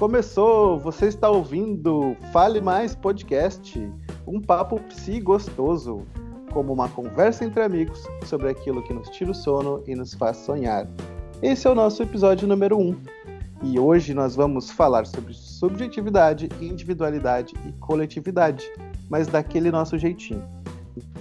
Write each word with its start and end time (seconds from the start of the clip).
Começou, 0.00 0.78
você 0.78 1.08
está 1.08 1.28
ouvindo 1.28 2.16
Fale 2.32 2.58
Mais 2.58 2.94
Podcast, 2.94 3.78
um 4.26 4.40
papo 4.40 4.80
psi 4.88 5.20
gostoso, 5.20 6.06
como 6.54 6.72
uma 6.72 6.88
conversa 6.88 7.44
entre 7.44 7.62
amigos 7.62 8.08
sobre 8.24 8.48
aquilo 8.48 8.82
que 8.82 8.94
nos 8.94 9.10
tira 9.10 9.30
o 9.30 9.34
sono 9.34 9.84
e 9.86 9.94
nos 9.94 10.14
faz 10.14 10.38
sonhar. 10.38 10.88
Esse 11.42 11.66
é 11.66 11.70
o 11.70 11.74
nosso 11.74 12.02
episódio 12.02 12.48
número 12.48 12.78
1. 12.78 12.80
Um, 12.80 12.96
e 13.62 13.78
hoje 13.78 14.14
nós 14.14 14.34
vamos 14.34 14.70
falar 14.70 15.04
sobre 15.04 15.34
subjetividade, 15.34 16.48
individualidade 16.62 17.54
e 17.68 17.72
coletividade, 17.72 18.72
mas 19.10 19.26
daquele 19.26 19.70
nosso 19.70 19.98
jeitinho. 19.98 20.42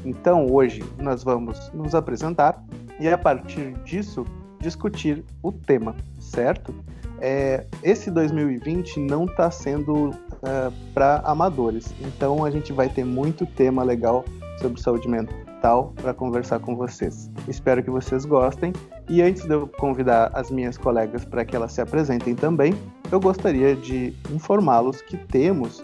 Então 0.05 0.49
hoje 0.49 0.85
nós 0.97 1.21
vamos 1.21 1.69
nos 1.73 1.93
apresentar 1.93 2.63
e 2.97 3.09
a 3.09 3.17
partir 3.17 3.73
disso 3.83 4.25
discutir 4.61 5.25
o 5.43 5.51
tema, 5.51 5.97
certo? 6.17 6.73
É, 7.21 7.65
esse 7.83 8.09
2020 8.09 8.99
não 8.99 9.25
está 9.25 9.51
sendo 9.51 10.11
é, 10.43 10.71
para 10.93 11.17
amadores, 11.25 11.93
então 12.01 12.45
a 12.45 12.51
gente 12.51 12.71
vai 12.71 12.89
ter 12.89 13.03
muito 13.03 13.45
tema 13.45 13.83
legal 13.83 14.23
sobre 14.61 14.81
saúde 14.81 15.07
mental 15.07 15.93
para 16.01 16.13
conversar 16.13 16.59
com 16.59 16.75
vocês. 16.75 17.29
Espero 17.47 17.83
que 17.83 17.89
vocês 17.89 18.25
gostem. 18.25 18.73
E 19.09 19.21
antes 19.21 19.43
de 19.43 19.53
eu 19.53 19.67
convidar 19.67 20.31
as 20.33 20.49
minhas 20.51 20.77
colegas 20.77 21.25
para 21.25 21.43
que 21.43 21.55
elas 21.55 21.73
se 21.73 21.81
apresentem 21.81 22.35
também, 22.35 22.73
eu 23.11 23.19
gostaria 23.19 23.75
de 23.75 24.13
informá-los 24.31 25.01
que 25.01 25.17
temos 25.17 25.83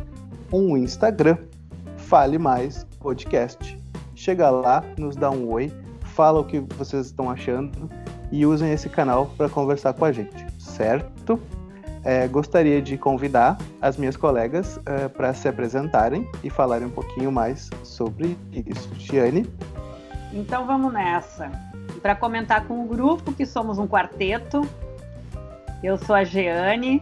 um 0.51 0.77
Instagram, 0.77 1.37
Fale 1.97 2.37
Mais 2.37 2.85
Podcast. 2.99 3.77
Chega 4.13 4.49
lá, 4.49 4.83
nos 4.97 5.15
dá 5.15 5.29
um 5.29 5.51
oi, 5.51 5.71
fala 6.01 6.39
o 6.39 6.45
que 6.45 6.59
vocês 6.59 7.07
estão 7.07 7.29
achando 7.29 7.89
e 8.31 8.45
usem 8.45 8.71
esse 8.71 8.89
canal 8.89 9.27
para 9.37 9.49
conversar 9.49 9.93
com 9.93 10.05
a 10.05 10.11
gente, 10.11 10.44
certo? 10.75 11.39
É, 12.03 12.27
gostaria 12.27 12.81
de 12.81 12.97
convidar 12.97 13.57
as 13.81 13.97
minhas 13.97 14.15
colegas 14.15 14.79
é, 14.85 15.07
para 15.07 15.33
se 15.33 15.47
apresentarem 15.47 16.29
e 16.43 16.51
falarem 16.51 16.87
um 16.87 16.91
pouquinho 16.91 17.31
mais 17.31 17.69
sobre 17.83 18.37
isso. 18.53 18.87
Giane? 18.95 19.49
Então 20.31 20.67
vamos 20.67 20.93
nessa. 20.93 21.51
Para 22.01 22.15
comentar 22.15 22.67
com 22.67 22.83
o 22.83 22.87
grupo, 22.87 23.33
que 23.33 23.45
somos 23.45 23.79
um 23.79 23.87
quarteto, 23.87 24.61
eu 25.81 25.97
sou 25.97 26.15
a 26.15 26.23
Jeane, 26.23 27.01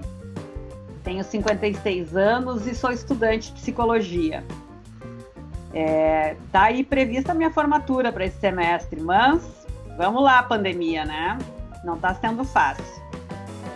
tenho 1.04 1.22
56 1.22 2.16
anos 2.16 2.66
e 2.66 2.74
sou 2.74 2.92
estudante 2.92 3.52
de 3.52 3.60
psicologia. 3.60 4.44
É, 5.74 6.38
tá 6.52 6.64
aí 6.64 6.84
prevista 6.84 7.34
a 7.34 7.36
minha 7.36 7.52
formatura 7.52 8.12
para 8.12 8.26
esse 8.26 8.40
semestre, 8.40 9.02
mas 9.02 9.42
vamos 9.98 10.24
lá, 10.24 10.42
pandemia, 10.44 11.04
né? 11.04 11.38
Não 11.84 11.96
está 11.96 12.14
sendo 12.16 12.46
fácil. 12.46 13.03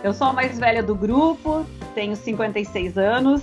Eu 0.02 0.14
sou 0.14 0.28
a 0.28 0.32
mais 0.32 0.56
velha 0.56 0.80
do 0.80 0.94
grupo, 0.94 1.66
tenho 1.92 2.14
56 2.14 2.96
anos 2.96 3.42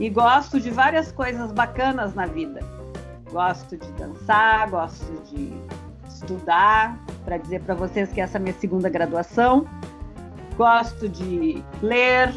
e 0.00 0.10
gosto 0.10 0.58
de 0.58 0.70
várias 0.70 1.12
coisas 1.12 1.52
bacanas 1.52 2.14
na 2.14 2.26
vida. 2.26 2.60
Gosto 3.30 3.76
de 3.76 3.92
dançar, 3.92 4.68
gosto 4.68 5.12
de 5.30 5.52
estudar, 6.08 6.98
para 7.24 7.36
dizer 7.36 7.60
para 7.60 7.76
vocês 7.76 8.12
que 8.12 8.20
essa 8.20 8.38
é 8.38 8.40
a 8.40 8.42
minha 8.42 8.54
segunda 8.54 8.88
graduação. 8.88 9.64
Gosto 10.56 11.08
de 11.08 11.62
ler, 11.80 12.34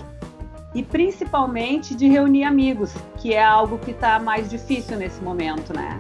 e 0.76 0.84
principalmente 0.84 1.96
de 1.96 2.08
reunir 2.08 2.44
amigos, 2.44 2.94
que 3.18 3.34
é 3.34 3.44
algo 3.44 3.80
que 3.80 3.92
está 3.92 4.20
mais 4.20 4.50
difícil 4.50 4.98
nesse 4.98 5.22
momento, 5.24 5.74
né? 5.74 6.00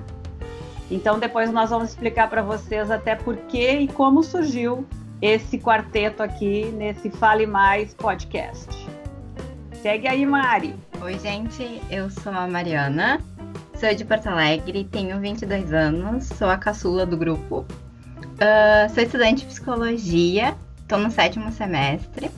Então 0.91 1.17
depois 1.17 1.51
nós 1.51 1.71
vamos 1.71 1.89
explicar 1.89 2.29
para 2.29 2.43
vocês 2.43 2.91
até 2.91 3.15
por 3.15 3.35
que 3.35 3.71
e 3.71 3.87
como 3.87 4.21
surgiu 4.21 4.85
esse 5.21 5.57
quarteto 5.57 6.21
aqui 6.21 6.65
nesse 6.71 7.09
Fale 7.09 7.45
Mais 7.45 7.93
podcast. 7.93 8.67
Segue 9.81 10.07
aí, 10.07 10.25
Mari. 10.25 10.75
Oi, 11.01 11.19
gente, 11.19 11.81
eu 11.89 12.09
sou 12.09 12.31
a 12.31 12.47
Mariana, 12.47 13.21
sou 13.79 13.93
de 13.93 14.03
Porto 14.03 14.27
Alegre, 14.27 14.83
tenho 14.85 15.19
22 15.19 15.71
anos, 15.71 16.25
sou 16.25 16.49
a 16.49 16.57
caçula 16.57 17.05
do 17.05 17.15
grupo. 17.15 17.65
Uh, 18.35 18.93
sou 18.93 19.03
estudante 19.03 19.41
de 19.41 19.45
psicologia, 19.45 20.55
estou 20.81 20.97
no 20.97 21.11
sétimo 21.11 21.51
semestre. 21.51 22.29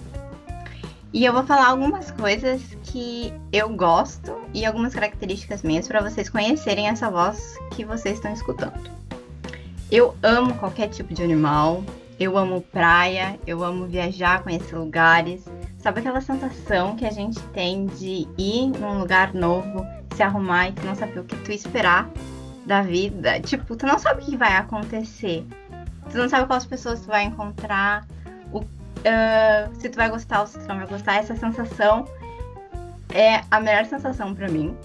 E 1.14 1.26
eu 1.26 1.34
vou 1.34 1.44
falar 1.44 1.70
algumas 1.70 2.12
coisas 2.12 2.62
que 2.84 3.34
eu 3.52 3.70
gosto 3.70 4.38
e 4.54 4.66
algumas 4.66 4.94
características 4.94 5.64
minhas 5.64 5.88
para 5.88 6.02
vocês 6.02 6.30
conhecerem 6.30 6.90
essa 6.90 7.10
voz 7.10 7.58
que 7.72 7.86
vocês 7.86 8.18
estão 8.18 8.32
escutando. 8.34 8.92
Eu 9.90 10.16
amo 10.22 10.54
qualquer 10.56 10.90
tipo 10.90 11.14
de 11.14 11.24
animal, 11.24 11.82
eu 12.20 12.38
amo 12.38 12.62
praia, 12.62 13.40
eu 13.46 13.64
amo 13.64 13.86
viajar, 13.86 14.42
conhecer 14.44 14.76
lugares. 14.76 15.46
Sabe 15.78 16.00
aquela 16.00 16.22
sensação 16.22 16.96
que 16.96 17.06
a 17.06 17.12
gente 17.12 17.40
tem 17.50 17.86
de 17.86 18.28
ir 18.38 18.68
num 18.80 19.00
lugar 19.00 19.34
novo, 19.34 19.86
se 20.16 20.24
arrumar 20.24 20.70
e 20.70 20.72
tu 20.72 20.86
não 20.86 20.96
saber 20.96 21.20
o 21.20 21.24
que 21.24 21.36
tu 21.38 21.52
esperar 21.52 22.10
da 22.66 22.82
vida? 22.82 23.40
Tipo, 23.40 23.76
tu 23.76 23.86
não 23.86 24.00
sabe 24.00 24.24
o 24.24 24.26
que 24.26 24.36
vai 24.36 24.56
acontecer. 24.56 25.46
Tu 26.10 26.18
não 26.18 26.28
sabe 26.28 26.48
quais 26.48 26.66
pessoas 26.66 27.02
tu 27.02 27.08
vai 27.08 27.24
encontrar, 27.24 28.08
o 28.52 28.60
uh, 28.60 29.76
se 29.76 29.90
tu 29.90 29.96
vai 29.96 30.10
gostar 30.10 30.42
ou 30.42 30.48
se 30.48 30.58
tu 30.60 30.68
não 30.68 30.78
vai 30.78 30.88
gostar, 30.88 31.16
essa 31.18 31.36
sensação 31.36 32.06
é 33.14 33.42
a 33.52 33.60
melhor 33.60 33.86
sensação 33.86 34.34
para 34.34 34.48
mim. 34.48 34.76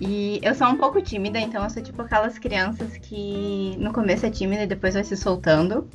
E 0.00 0.40
eu 0.42 0.54
sou 0.54 0.66
um 0.66 0.76
pouco 0.76 1.00
tímida, 1.00 1.38
então 1.38 1.62
eu 1.62 1.70
sou 1.70 1.82
tipo 1.82 2.02
aquelas 2.02 2.38
crianças 2.38 2.96
que 2.96 3.76
no 3.78 3.92
começo 3.92 4.26
é 4.26 4.30
tímida 4.30 4.64
e 4.64 4.66
depois 4.66 4.94
vai 4.94 5.04
se 5.04 5.16
soltando. 5.16 5.88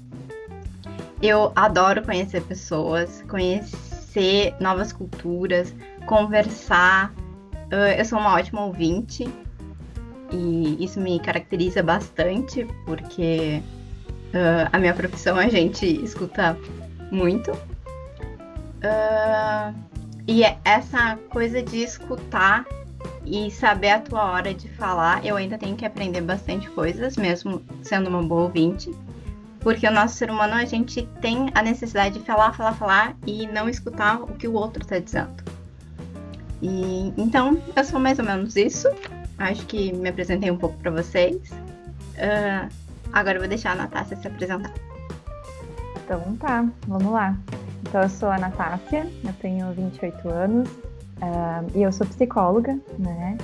Eu 1.22 1.52
adoro 1.56 2.02
conhecer 2.04 2.42
pessoas, 2.42 3.24
conhecer 3.28 4.56
novas 4.60 4.94
culturas, 4.94 5.76
conversar. 6.06 7.14
Uh, 7.72 7.98
eu 7.98 8.06
sou 8.06 8.18
uma 8.20 8.36
ótima 8.36 8.66
ouvinte 8.66 9.28
e 10.32 10.84
isso 10.84 11.00
me 11.00 11.20
caracteriza 11.20 11.84
bastante 11.84 12.66
porque 12.86 13.62
uh, 14.34 14.70
a 14.72 14.80
minha 14.80 14.94
profissão 14.94 15.38
a 15.38 15.50
gente 15.50 15.86
escuta 16.04 16.58
muito. 17.12 17.52
Uh, 18.82 19.76
e 20.26 20.44
é 20.44 20.58
essa 20.64 21.18
coisa 21.30 21.62
de 21.62 21.84
escutar 21.84 22.66
e 23.26 23.52
saber 23.52 23.90
a 23.90 24.00
tua 24.00 24.32
hora 24.32 24.54
de 24.54 24.70
falar, 24.70 25.26
eu 25.26 25.36
ainda 25.36 25.58
tenho 25.58 25.76
que 25.76 25.86
aprender 25.86 26.22
bastante 26.22 26.70
coisas, 26.70 27.18
mesmo 27.18 27.62
sendo 27.84 28.10
uma 28.10 28.24
boa 28.24 28.44
ouvinte. 28.44 28.90
Porque 29.60 29.88
o 29.88 29.92
nosso 29.92 30.16
ser 30.16 30.32
humano, 30.32 30.54
a 30.54 30.66
gente 30.66 31.04
tem 31.22 31.50
a 31.54 31.62
necessidade 31.62 32.18
de 32.18 32.26
falar, 32.26 32.54
falar, 32.54 32.74
falar 32.74 33.18
e 33.26 33.46
não 33.48 33.68
escutar 33.68 34.22
o 34.22 34.28
que 34.36 34.48
o 34.48 34.54
outro 34.54 34.82
está 34.82 35.00
dizendo. 35.00 35.44
E 36.62 37.14
então, 37.18 37.62
eu 37.76 37.84
sou 37.84 38.00
mais 38.00 38.20
ou 38.20 38.26
menos 38.26 38.56
isso. 38.56 38.88
Acho 39.38 39.66
que 39.66 39.94
me 39.94 40.10
apresentei 40.10 40.50
um 40.52 40.58
pouco 40.58 40.78
para 40.78 40.92
vocês. 40.92 41.36
Uh, 42.16 42.70
agora 43.14 43.38
eu 43.38 43.42
vou 43.42 43.50
deixar 43.50 43.72
a 43.72 43.76
Natácia 43.76 44.18
se 44.18 44.28
apresentar. 44.28 44.74
Então 46.04 46.36
tá, 46.38 46.66
vamos 46.88 47.12
lá. 47.12 47.38
Então 47.82 48.02
eu 48.02 48.10
sou 48.10 48.30
a 48.30 48.38
Natácia, 48.38 49.08
eu 49.24 49.34
tenho 49.34 49.72
28 49.74 50.30
anos 50.30 50.70
uh, 50.70 51.66
e 51.74 51.84
eu 51.84 51.92
sou 51.92 52.06
psicóloga, 52.08 52.78
né? 52.98 53.38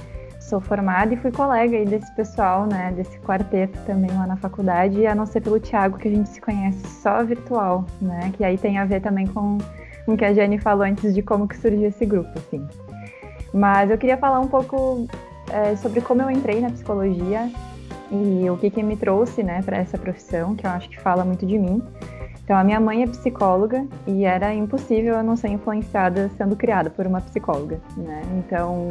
Sou 0.50 0.62
formada 0.62 1.12
e 1.12 1.18
fui 1.18 1.32
colega 1.32 1.76
aí 1.76 1.86
desse 1.86 2.14
pessoal, 2.14 2.68
né? 2.68 2.94
Desse 2.96 3.18
quarteto 3.20 3.80
também 3.84 4.12
lá 4.12 4.28
na 4.28 4.38
faculdade, 4.38 5.08
a 5.08 5.16
não 5.16 5.26
ser 5.26 5.42
pelo 5.42 5.60
Thiago, 5.60 5.98
que 5.98 6.08
a 6.08 6.12
gente 6.12 6.30
se 6.30 6.40
conhece 6.40 6.86
só 7.02 7.24
virtual, 7.24 7.84
né? 8.00 8.32
Que 8.38 8.44
aí 8.44 8.56
tem 8.56 8.78
a 8.78 8.86
ver 8.86 9.02
também 9.02 9.26
com 9.26 9.58
o 10.06 10.16
que 10.16 10.24
a 10.24 10.32
Jenny 10.32 10.60
falou 10.60 10.84
antes 10.84 11.16
de 11.16 11.24
como 11.24 11.48
que 11.48 11.58
surgiu 11.58 11.88
esse 11.88 12.06
grupo, 12.06 12.30
assim. 12.38 12.64
Mas 13.52 13.90
eu 13.90 13.98
queria 13.98 14.18
falar 14.18 14.40
um 14.40 14.48
pouco 14.48 15.08
é, 15.50 15.76
sobre 15.78 16.00
como 16.00 16.22
eu 16.22 16.30
entrei 16.30 16.62
na 16.62 16.70
psicologia 16.70 17.50
e 18.12 18.48
o 18.48 18.56
que, 18.56 18.70
que 18.70 18.84
me 18.84 18.96
trouxe, 18.96 19.42
né, 19.42 19.64
para 19.64 19.78
essa 19.78 19.98
profissão, 19.98 20.56
que 20.56 20.68
eu 20.68 20.70
acho 20.70 20.88
que 20.90 21.00
fala 21.00 21.26
muito 21.26 21.44
de 21.44 21.58
mim. 21.58 21.82
Então, 22.44 22.56
a 22.56 22.64
minha 22.64 22.80
mãe 22.80 23.02
é 23.02 23.08
psicóloga 23.08 23.84
e 24.06 24.26
era 24.26 24.54
impossível 24.54 25.16
eu 25.16 25.24
não 25.24 25.36
ser 25.36 25.48
influenciada 25.48 26.30
sendo 26.38 26.56
criada 26.56 26.92
por 26.92 27.08
uma 27.08 27.20
psicóloga, 27.20 27.80
né? 27.98 28.22
Então, 28.38 28.90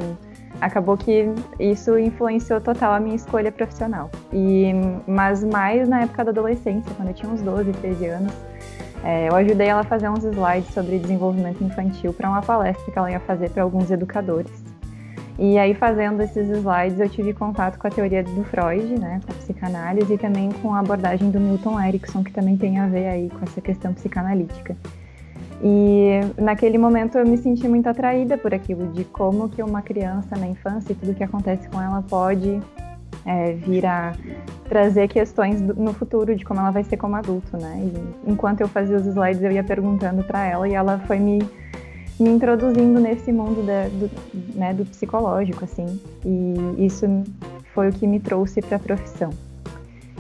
acabou 0.61 0.97
que 0.97 1.27
isso 1.59 1.99
influenciou 1.99 2.61
total 2.61 2.93
a 2.93 3.01
minha 3.01 3.17
escolha 3.17 3.51
profissional. 3.51 4.11
E, 4.33 4.73
mas 5.07 5.43
mais 5.45 5.89
na 5.89 6.03
época 6.03 6.25
da 6.25 6.31
adolescência, 6.31 6.93
quando 6.97 7.09
eu 7.09 7.15
tinha 7.15 7.31
uns 7.31 7.43
12, 7.43 7.73
13 7.73 8.07
anos, 8.07 8.33
é, 9.03 9.29
eu 9.29 9.35
ajudei 9.35 9.67
ela 9.67 9.81
a 9.81 9.85
fazer 9.85 10.09
uns 10.09 10.25
slides 10.25 10.73
sobre 10.73 10.99
desenvolvimento 10.99 11.63
infantil 11.63 12.13
para 12.13 12.29
uma 12.29 12.41
palestra 12.41 12.91
que 12.91 12.99
ela 12.99 13.11
ia 13.11 13.21
fazer 13.21 13.51
para 13.51 13.63
alguns 13.63 13.91
educadores. 13.91 14.65
E 15.39 15.59
aí, 15.59 15.75
fazendo 15.75 16.23
esses 16.23 16.49
slides, 16.49 17.01
eu 17.01 17.09
tive 17.09 17.35
contato 17.35 17.77
com 17.77 17.87
a 17.89 17.91
teoria 17.91 18.23
do 18.23 18.45
Freud, 18.45 18.99
né, 18.99 19.21
com 19.27 19.33
a 19.33 19.35
psicanálise, 19.35 20.15
e 20.15 20.17
também 20.17 20.51
com 20.63 20.73
a 20.73 20.79
abordagem 20.79 21.29
do 21.31 21.41
Milton 21.41 21.81
Erickson, 21.83 22.23
que 22.23 22.31
também 22.31 22.57
tem 22.57 22.79
a 22.79 22.87
ver 22.87 23.09
aí 23.09 23.29
com 23.29 23.45
essa 23.45 23.61
questão 23.61 23.93
psicanalítica. 23.93 24.77
E 25.67 26.21
naquele 26.39 26.77
momento 26.77 27.17
eu 27.17 27.27
me 27.27 27.39
senti 27.39 27.67
muito 27.67 27.89
atraída 27.89 28.37
por 28.37 28.53
aquilo, 28.53 28.89
de 28.89 29.03
como 29.03 29.49
que 29.49 29.63
uma 29.63 29.81
criança 29.81 30.37
na 30.37 30.47
infância 30.47 30.93
e 30.93 30.95
tudo 30.95 31.15
que 31.15 31.25
acontece 31.25 31.67
com 31.71 31.81
ela 31.81 32.03
pode 32.03 32.61
é, 33.25 33.53
vir 33.53 33.87
a 33.87 34.13
trazer 34.69 35.09
questões 35.09 35.63
no 35.63 35.95
futuro 35.95 36.37
de 36.37 36.45
como 36.45 36.61
ela 36.61 36.71
vai 36.71 36.85
ser 36.85 36.99
como 36.99 37.17
adulto, 37.17 37.57
né? 37.57 37.81
E 37.83 38.31
enquanto 38.31 38.61
eu 38.61 38.69
fazia 38.69 38.97
os 38.97 39.07
slides, 39.07 39.43
eu 39.43 39.53
ia 39.53 39.65
perguntando 39.65 40.23
para 40.23 40.45
ela 40.45 40.69
e 40.69 40.75
ela 40.75 40.99
foi 40.99 41.19
me 41.19 41.39
me 42.19 42.31
introduzindo 42.31 43.01
nesse 43.01 43.33
mundo 43.33 43.67
da, 43.67 43.89
do, 43.89 44.11
né, 44.57 44.73
do 44.73 44.85
psicológico, 44.85 45.65
assim, 45.65 46.01
e 46.25 46.87
isso 46.87 47.07
foi 47.75 47.89
o 47.89 47.93
que 47.93 48.07
me 48.07 48.21
trouxe 48.21 48.63
para 48.63 48.77
a 48.77 48.79
profissão. 48.79 49.31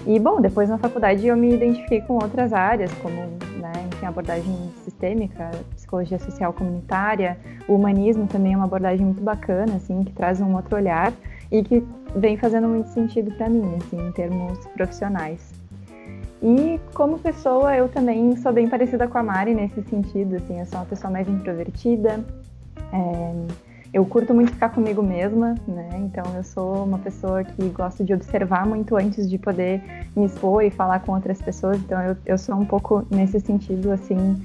E, 0.06 0.18
bom, 0.18 0.40
depois 0.40 0.68
na 0.68 0.76
faculdade 0.76 1.26
eu 1.26 1.36
me 1.36 1.54
identifiquei 1.54 2.00
com 2.02 2.14
outras 2.14 2.52
áreas, 2.52 2.92
como, 2.94 3.14
né, 3.16 3.72
enfim, 3.90 4.04
abordagem 4.04 4.54
sistêmica, 4.84 5.50
psicologia 5.74 6.18
social 6.18 6.52
comunitária, 6.52 7.38
o 7.66 7.74
humanismo 7.74 8.26
também 8.26 8.52
é 8.52 8.56
uma 8.56 8.66
abordagem 8.66 9.06
muito 9.06 9.22
bacana, 9.22 9.76
assim, 9.76 10.02
que 10.04 10.12
traz 10.12 10.40
um 10.40 10.54
outro 10.54 10.76
olhar 10.76 11.12
e 11.50 11.62
que 11.62 11.82
vem 12.14 12.36
fazendo 12.36 12.68
muito 12.68 12.88
sentido 12.90 13.32
para 13.32 13.48
mim, 13.48 13.76
assim, 13.78 14.08
em 14.08 14.12
termos 14.12 14.58
profissionais. 14.74 15.52
E 16.42 16.78
como 16.92 17.18
pessoa, 17.18 17.74
eu 17.74 17.88
também 17.88 18.36
sou 18.36 18.52
bem 18.52 18.68
parecida 18.68 19.08
com 19.08 19.16
a 19.16 19.22
Mari 19.22 19.54
nesse 19.54 19.82
sentido, 19.84 20.36
assim, 20.36 20.60
eu 20.60 20.66
sou 20.66 20.80
uma 20.80 20.84
pessoa 20.84 21.10
mais 21.10 21.26
introvertida, 21.26 22.20
é, 22.92 23.34
eu 23.94 24.04
curto 24.04 24.34
muito 24.34 24.50
ficar 24.50 24.70
comigo 24.70 25.00
mesma, 25.00 25.54
né? 25.68 25.88
Então 25.94 26.24
eu 26.34 26.42
sou 26.42 26.82
uma 26.82 26.98
pessoa 26.98 27.44
que 27.44 27.68
gosto 27.68 28.02
de 28.02 28.12
observar 28.12 28.66
muito 28.66 28.96
antes 28.96 29.30
de 29.30 29.38
poder 29.38 29.80
me 30.16 30.26
expor 30.26 30.64
e 30.64 30.70
falar 30.70 30.98
com 30.98 31.12
outras 31.12 31.40
pessoas. 31.40 31.78
Então 31.78 32.02
eu, 32.02 32.16
eu 32.26 32.36
sou 32.36 32.56
um 32.56 32.64
pouco 32.64 33.06
nesse 33.08 33.38
sentido 33.38 33.92
assim 33.92 34.36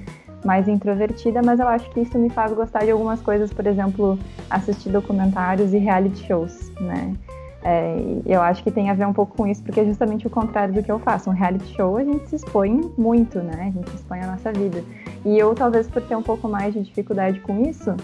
mais 0.46 0.68
introvertida, 0.68 1.42
mas 1.44 1.60
eu 1.60 1.68
acho 1.68 1.90
que 1.90 2.00
isso 2.00 2.18
me 2.19 2.30
faz 2.30 2.54
gostar 2.54 2.86
de 2.86 2.92
algumas 2.92 3.22
coisas, 3.22 3.51
por 3.51 3.66
exemplo, 3.66 4.19
assistir 4.51 4.90
documentários 4.90 5.74
e 5.74 5.80
reality 5.80 6.28
shows, 6.28 6.72
né? 6.80 7.16
É, 7.63 7.98
eu 8.25 8.42
acho 8.42 8.63
que 8.63 8.72
tem 8.72 8.90
a 8.90 8.94
ver 8.94 9.06
um 9.06 9.12
pouco 9.12 9.36
com 9.36 9.48
isso, 9.48 9.63
porque 9.63 9.80
é 9.80 9.86
justamente 9.86 10.28
o 10.28 10.30
contrário 10.30 10.75
do 10.75 10.84
que 10.84 10.92
eu 10.92 11.00
faço. 11.00 11.30
Um 11.30 11.34
reality 11.34 11.74
show 11.74 11.98
a 11.98 12.04
gente 12.04 12.30
se 12.30 12.36
expõe 12.36 12.80
muito, 12.98 13.40
né? 13.40 13.63
A 13.68 13.72
gente 13.72 13.95
expõe 13.95 14.22
a 14.22 14.28
nossa 14.28 14.54
vida. 14.54 14.84
E 15.25 15.38
eu, 15.38 15.56
talvez 15.56 15.88
por 15.90 16.04
ter 16.04 16.16
um 16.16 16.24
pouco 16.24 16.48
mais 16.48 16.74
de 16.74 16.81
dificuldade 16.84 17.40
com 17.42 17.66
isso, 17.66 17.95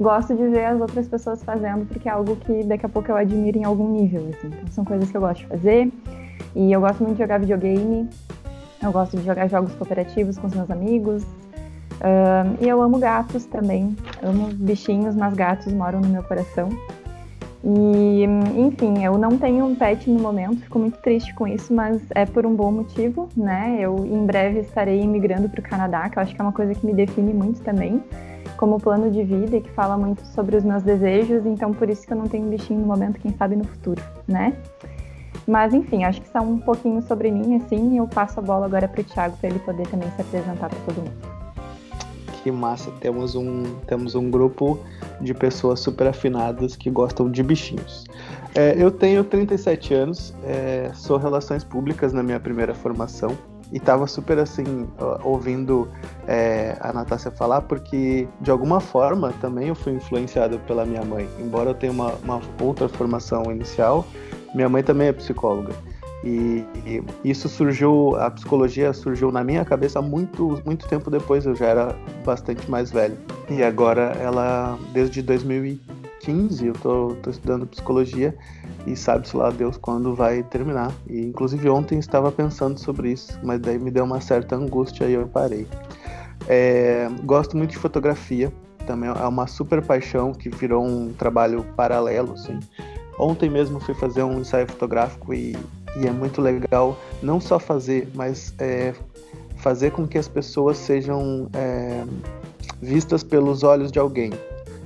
gosto 0.00 0.34
de 0.34 0.48
ver 0.48 0.64
as 0.64 0.80
outras 0.80 1.06
pessoas 1.06 1.44
fazendo, 1.44 1.86
porque 1.86 2.08
é 2.08 2.12
algo 2.12 2.34
que 2.36 2.64
daqui 2.64 2.86
a 2.86 2.88
pouco 2.88 3.10
eu 3.10 3.16
admiro 3.16 3.58
em 3.58 3.64
algum 3.64 3.90
nível, 3.90 4.30
assim. 4.30 4.48
Então, 4.48 4.68
são 4.70 4.84
coisas 4.84 5.10
que 5.10 5.16
eu 5.16 5.20
gosto 5.20 5.40
de 5.40 5.46
fazer. 5.46 5.92
E 6.56 6.72
eu 6.72 6.80
gosto 6.80 7.02
muito 7.02 7.16
de 7.16 7.22
jogar 7.22 7.38
videogame, 7.38 8.08
eu 8.82 8.90
gosto 8.90 9.16
de 9.16 9.24
jogar 9.24 9.46
jogos 9.46 9.74
cooperativos 9.74 10.38
com 10.38 10.46
os 10.46 10.54
meus 10.54 10.70
amigos. 10.70 11.22
Uh, 11.22 12.56
e 12.60 12.68
eu 12.68 12.80
amo 12.80 12.98
gatos 12.98 13.44
também. 13.44 13.94
Amo 14.22 14.48
bichinhos, 14.54 15.14
mas 15.14 15.34
gatos 15.34 15.70
moram 15.72 16.00
no 16.00 16.08
meu 16.08 16.22
coração. 16.22 16.70
E, 17.62 18.24
enfim, 18.56 19.04
eu 19.04 19.18
não 19.18 19.36
tenho 19.36 19.66
um 19.66 19.74
pet 19.74 20.08
no 20.08 20.18
momento, 20.18 20.62
fico 20.62 20.78
muito 20.78 20.96
triste 21.02 21.34
com 21.34 21.46
isso, 21.46 21.74
mas 21.74 22.00
é 22.14 22.24
por 22.24 22.46
um 22.46 22.54
bom 22.54 22.72
motivo, 22.72 23.28
né? 23.36 23.76
Eu 23.78 24.06
em 24.06 24.24
breve 24.24 24.60
estarei 24.60 25.02
imigrando 25.02 25.46
para 25.46 25.60
o 25.60 25.62
Canadá, 25.62 26.08
que 26.08 26.18
eu 26.18 26.22
acho 26.22 26.34
que 26.34 26.40
é 26.40 26.44
uma 26.44 26.54
coisa 26.54 26.74
que 26.74 26.86
me 26.86 26.94
define 26.94 27.34
muito 27.34 27.60
também 27.60 28.02
como 28.60 28.78
plano 28.78 29.10
de 29.10 29.24
vida 29.24 29.56
e 29.56 29.60
que 29.62 29.70
fala 29.70 29.96
muito 29.96 30.22
sobre 30.26 30.54
os 30.54 30.62
meus 30.62 30.82
desejos, 30.82 31.46
então 31.46 31.72
por 31.72 31.88
isso 31.88 32.06
que 32.06 32.12
eu 32.12 32.16
não 32.18 32.28
tenho 32.28 32.46
bichinho 32.46 32.80
no 32.80 32.86
momento, 32.86 33.18
quem 33.18 33.34
sabe 33.34 33.56
no 33.56 33.64
futuro, 33.64 34.02
né? 34.28 34.54
Mas 35.48 35.72
enfim, 35.72 36.04
acho 36.04 36.20
que 36.20 36.28
são 36.28 36.52
um 36.52 36.58
pouquinho 36.58 37.00
sobre 37.00 37.30
mim, 37.30 37.56
assim, 37.56 37.94
e 37.94 37.96
eu 37.96 38.06
passo 38.06 38.38
a 38.38 38.42
bola 38.42 38.66
agora 38.66 38.86
para 38.86 39.00
o 39.00 39.04
Thiago 39.04 39.34
para 39.38 39.48
ele 39.48 39.58
poder 39.60 39.86
também 39.86 40.10
se 40.10 40.20
apresentar 40.20 40.68
para 40.68 40.78
todo 40.80 40.96
mundo. 40.96 41.40
Que 42.42 42.50
massa, 42.50 42.90
temos 43.00 43.34
um, 43.34 43.62
temos 43.86 44.14
um 44.14 44.30
grupo 44.30 44.78
de 45.22 45.32
pessoas 45.32 45.80
super 45.80 46.08
afinadas 46.08 46.76
que 46.76 46.90
gostam 46.90 47.30
de 47.30 47.42
bichinhos. 47.42 48.04
É, 48.54 48.74
eu 48.76 48.90
tenho 48.90 49.24
37 49.24 49.94
anos, 49.94 50.34
é, 50.44 50.90
sou 50.92 51.16
relações 51.16 51.64
públicas 51.64 52.12
na 52.12 52.22
minha 52.22 52.38
primeira 52.38 52.74
formação, 52.74 53.34
e 53.72 53.78
tava 53.78 54.06
super 54.06 54.38
assim, 54.38 54.88
ouvindo 55.22 55.88
é, 56.26 56.76
a 56.80 56.92
Natácia 56.92 57.30
falar, 57.30 57.62
porque 57.62 58.26
de 58.40 58.50
alguma 58.50 58.80
forma 58.80 59.32
também 59.40 59.68
eu 59.68 59.74
fui 59.74 59.92
influenciado 59.92 60.58
pela 60.60 60.84
minha 60.84 61.04
mãe. 61.04 61.28
Embora 61.38 61.70
eu 61.70 61.74
tenha 61.74 61.92
uma, 61.92 62.12
uma 62.22 62.40
outra 62.60 62.88
formação 62.88 63.44
inicial, 63.50 64.04
minha 64.54 64.68
mãe 64.68 64.82
também 64.82 65.08
é 65.08 65.12
psicóloga. 65.12 65.72
E, 66.22 66.64
e, 66.84 67.02
isso 67.24 67.48
surgiu, 67.48 68.14
a 68.16 68.30
psicologia 68.30 68.92
surgiu 68.92 69.32
na 69.32 69.42
minha 69.42 69.64
cabeça 69.64 70.02
muito, 70.02 70.60
muito 70.66 70.86
tempo 70.86 71.10
depois, 71.10 71.46
eu 71.46 71.54
já 71.54 71.66
era 71.66 71.96
bastante 72.24 72.70
mais 72.70 72.90
velho. 72.90 73.16
E 73.48 73.62
agora 73.62 74.16
ela, 74.20 74.78
desde 74.92 75.22
2015, 76.20 76.66
eu 76.66 76.72
tô, 76.74 77.16
tô 77.22 77.30
estudando 77.30 77.66
psicologia 77.66 78.36
e 78.86 78.94
sabe-se 78.94 79.36
lá 79.36 79.50
Deus 79.50 79.76
quando 79.76 80.14
vai 80.14 80.42
terminar. 80.42 80.92
E 81.08 81.20
inclusive 81.20 81.68
ontem 81.68 81.98
estava 81.98 82.30
pensando 82.30 82.78
sobre 82.78 83.12
isso, 83.12 83.38
mas 83.42 83.60
daí 83.60 83.78
me 83.78 83.90
deu 83.90 84.04
uma 84.04 84.20
certa 84.20 84.56
angústia 84.56 85.06
e 85.06 85.14
eu 85.14 85.26
parei. 85.26 85.66
É, 86.46 87.08
gosto 87.24 87.56
muito 87.56 87.70
de 87.70 87.78
fotografia, 87.78 88.52
também 88.86 89.10
é 89.10 89.26
uma 89.26 89.46
super 89.46 89.82
paixão 89.82 90.32
que 90.32 90.48
virou 90.48 90.84
um 90.84 91.12
trabalho 91.12 91.64
paralelo. 91.76 92.34
Assim. 92.34 92.58
Ontem 93.18 93.48
mesmo 93.50 93.80
fui 93.80 93.94
fazer 93.94 94.22
um 94.22 94.40
ensaio 94.40 94.66
fotográfico 94.66 95.32
e, 95.34 95.56
e 95.96 96.06
é 96.06 96.10
muito 96.10 96.40
legal 96.40 96.96
não 97.22 97.40
só 97.40 97.58
fazer, 97.58 98.08
mas 98.14 98.54
é, 98.58 98.94
fazer 99.56 99.92
com 99.92 100.06
que 100.06 100.18
as 100.18 100.28
pessoas 100.28 100.76
sejam 100.76 101.48
é, 101.52 102.04
vistas 102.80 103.22
pelos 103.22 103.62
olhos 103.62 103.92
de 103.92 103.98
alguém. 103.98 104.32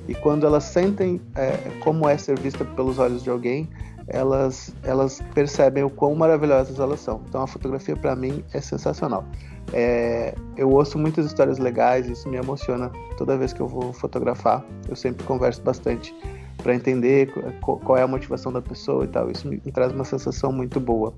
E 0.08 0.14
quando 0.14 0.46
elas 0.46 0.64
sentem 0.64 1.20
é, 1.34 1.56
como 1.80 2.08
é 2.08 2.16
ser 2.16 2.38
vista 2.38 2.64
pelos 2.64 2.98
olhos 2.98 3.22
de 3.22 3.30
alguém, 3.30 3.68
elas, 4.06 4.74
elas 4.82 5.22
percebem 5.34 5.82
o 5.82 5.90
quão 5.90 6.14
maravilhosas 6.14 6.78
elas 6.78 7.00
são. 7.00 7.22
Então 7.28 7.42
a 7.42 7.46
fotografia 7.46 7.96
para 7.96 8.14
mim 8.14 8.44
é 8.52 8.60
sensacional. 8.60 9.24
É, 9.72 10.34
eu 10.56 10.70
ouço 10.70 10.98
muitas 10.98 11.26
histórias 11.26 11.58
legais, 11.58 12.06
isso 12.06 12.28
me 12.28 12.36
emociona 12.36 12.90
toda 13.16 13.36
vez 13.36 13.52
que 13.52 13.60
eu 13.60 13.68
vou 13.68 13.92
fotografar. 13.92 14.64
Eu 14.88 14.96
sempre 14.96 15.24
converso 15.24 15.62
bastante 15.62 16.14
para 16.62 16.74
entender 16.74 17.32
qual 17.60 17.96
é 17.96 18.02
a 18.02 18.06
motivação 18.06 18.52
da 18.52 18.60
pessoa 18.60 19.04
e 19.04 19.08
tal. 19.08 19.30
Isso 19.30 19.48
me, 19.48 19.60
me 19.64 19.72
traz 19.72 19.92
uma 19.92 20.04
sensação 20.04 20.52
muito 20.52 20.78
boa. 20.78 21.14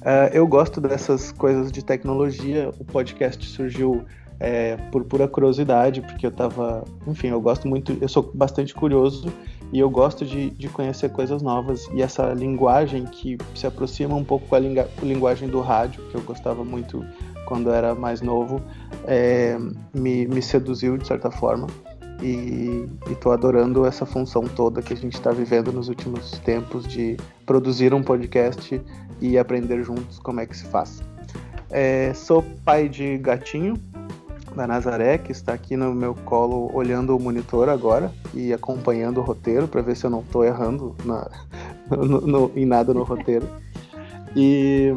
Uh, 0.00 0.30
eu 0.32 0.46
gosto 0.46 0.80
dessas 0.80 1.32
coisas 1.32 1.72
de 1.72 1.84
tecnologia. 1.84 2.70
O 2.78 2.84
podcast 2.84 3.44
surgiu 3.44 4.04
é, 4.38 4.76
por 4.90 5.04
pura 5.04 5.26
curiosidade, 5.26 6.00
porque 6.00 6.26
eu 6.26 6.30
tava. 6.30 6.84
Enfim, 7.06 7.28
eu 7.28 7.40
gosto 7.40 7.66
muito, 7.66 7.96
eu 8.00 8.08
sou 8.08 8.30
bastante 8.34 8.74
curioso 8.74 9.32
e 9.72 9.78
eu 9.78 9.90
gosto 9.90 10.24
de, 10.24 10.50
de 10.50 10.68
conhecer 10.68 11.10
coisas 11.10 11.42
novas. 11.42 11.88
E 11.94 12.02
essa 12.02 12.32
linguagem 12.32 13.04
que 13.04 13.38
se 13.54 13.66
aproxima 13.66 14.14
um 14.14 14.24
pouco 14.24 14.46
com 14.46 14.54
a 14.54 14.58
lingu 14.58 14.84
linguagem 15.02 15.48
do 15.48 15.60
rádio, 15.60 16.02
que 16.10 16.14
eu 16.14 16.22
gostava 16.22 16.64
muito 16.64 17.04
quando 17.46 17.70
era 17.70 17.94
mais 17.94 18.20
novo, 18.20 18.60
é, 19.06 19.56
me, 19.94 20.26
me 20.26 20.42
seduziu 20.42 20.98
de 20.98 21.06
certa 21.06 21.30
forma. 21.30 21.66
E 22.22 22.88
estou 23.10 23.30
adorando 23.32 23.84
essa 23.84 24.06
função 24.06 24.44
toda 24.44 24.80
que 24.80 24.92
a 24.92 24.96
gente 24.96 25.14
está 25.14 25.30
vivendo 25.30 25.70
nos 25.70 25.88
últimos 25.88 26.32
tempos 26.38 26.86
de 26.86 27.16
produzir 27.44 27.92
um 27.92 28.02
podcast 28.02 28.80
e 29.20 29.38
aprender 29.38 29.82
juntos 29.82 30.18
como 30.18 30.40
é 30.40 30.46
que 30.46 30.56
se 30.56 30.64
faz. 30.66 31.02
É, 31.70 32.14
sou 32.14 32.42
pai 32.64 32.88
de 32.88 33.18
gatinho, 33.18 33.74
da 34.56 34.66
Nazaré, 34.66 35.18
que 35.18 35.30
está 35.30 35.52
aqui 35.52 35.76
no 35.76 35.94
meu 35.94 36.14
colo 36.14 36.70
olhando 36.74 37.14
o 37.14 37.20
monitor 37.20 37.68
agora 37.68 38.10
e 38.32 38.52
acompanhando 38.52 39.18
o 39.18 39.22
roteiro 39.22 39.68
para 39.68 39.82
ver 39.82 39.94
se 39.94 40.06
eu 40.06 40.10
não 40.10 40.20
estou 40.20 40.42
errando 40.42 40.96
na, 41.04 41.30
no, 41.90 42.20
no, 42.22 42.52
em 42.56 42.64
nada 42.64 42.92
no 42.94 43.04
roteiro. 43.04 43.46
E, 44.38 44.92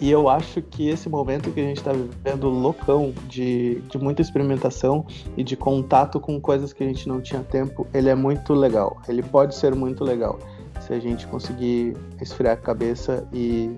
e 0.00 0.10
eu 0.10 0.28
acho 0.28 0.60
que 0.60 0.88
esse 0.88 1.08
momento 1.08 1.52
que 1.52 1.60
a 1.60 1.62
gente 1.62 1.76
está 1.76 1.92
vivendo 1.92 2.48
loucão 2.48 3.14
de, 3.28 3.76
de 3.82 3.98
muita 3.98 4.20
experimentação 4.20 5.06
e 5.36 5.44
de 5.44 5.56
contato 5.56 6.18
com 6.18 6.40
coisas 6.40 6.72
que 6.72 6.82
a 6.82 6.86
gente 6.88 7.06
não 7.06 7.20
tinha 7.20 7.40
tempo, 7.42 7.86
ele 7.94 8.08
é 8.08 8.16
muito 8.16 8.52
legal. 8.52 9.00
Ele 9.06 9.22
pode 9.22 9.54
ser 9.54 9.76
muito 9.76 10.02
legal 10.02 10.40
se 10.80 10.92
a 10.92 10.98
gente 10.98 11.24
conseguir 11.28 11.96
esfriar 12.20 12.54
a 12.54 12.56
cabeça 12.56 13.28
e 13.32 13.70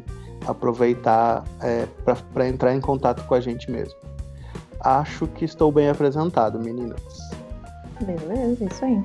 aproveitar 0.46 1.44
é, 1.60 1.86
para 2.32 2.48
entrar 2.48 2.74
em 2.74 2.80
contato 2.80 3.26
com 3.26 3.34
a 3.34 3.40
gente 3.40 3.70
mesmo. 3.70 4.07
Acho 4.80 5.26
que 5.26 5.44
estou 5.44 5.72
bem 5.72 5.88
apresentado, 5.88 6.58
meninas. 6.58 7.02
Beleza, 8.00 8.64
isso 8.64 8.84
aí. 8.84 9.02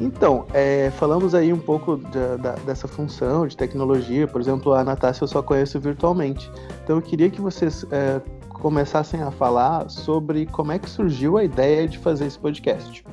Então, 0.00 0.46
é, 0.54 0.90
falamos 0.92 1.34
aí 1.34 1.52
um 1.52 1.58
pouco 1.58 1.98
da, 1.98 2.36
da, 2.36 2.52
dessa 2.64 2.88
função 2.88 3.46
de 3.46 3.56
tecnologia. 3.56 4.26
Por 4.26 4.40
exemplo, 4.40 4.72
a 4.72 4.82
Natácia 4.82 5.22
eu 5.22 5.28
só 5.28 5.42
conheço 5.42 5.78
virtualmente. 5.78 6.50
Então, 6.82 6.96
eu 6.96 7.02
queria 7.02 7.28
que 7.28 7.40
vocês 7.40 7.84
é, 7.90 8.20
começassem 8.48 9.22
a 9.22 9.30
falar 9.30 9.90
sobre 9.90 10.46
como 10.46 10.72
é 10.72 10.78
que 10.78 10.88
surgiu 10.88 11.36
a 11.36 11.44
ideia 11.44 11.86
de 11.86 11.98
fazer 11.98 12.26
esse 12.26 12.38
podcast. 12.38 13.04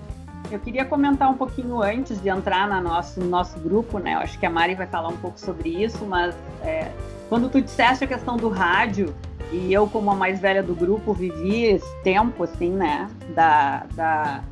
Eu 0.50 0.60
queria 0.60 0.86
comentar 0.86 1.30
um 1.30 1.34
pouquinho 1.34 1.82
antes 1.82 2.22
de 2.22 2.30
entrar 2.30 2.70
no 2.70 2.82
nosso, 2.82 3.20
no 3.20 3.28
nosso 3.28 3.60
grupo, 3.60 4.00
né? 4.00 4.14
Eu 4.14 4.20
acho 4.20 4.40
que 4.40 4.46
a 4.46 4.50
Mari 4.50 4.76
vai 4.76 4.88
falar 4.88 5.10
um 5.10 5.18
pouco 5.18 5.38
sobre 5.38 5.84
isso, 5.84 6.06
mas 6.06 6.34
é, 6.62 6.90
quando 7.28 7.50
tu 7.50 7.62
disseste 7.62 8.06
a 8.06 8.08
questão 8.08 8.38
do 8.38 8.48
rádio, 8.48 9.14
e 9.52 9.72
eu, 9.72 9.88
como 9.88 10.12
a 10.12 10.16
mais 10.16 10.40
velha 10.40 10.62
do 10.62 10.76
grupo, 10.76 11.14
vivi 11.14 11.66
esse 11.66 12.04
tempo, 12.04 12.44
assim, 12.44 12.72
né? 12.72 13.10
Da, 13.34 13.86
da, 13.96 14.44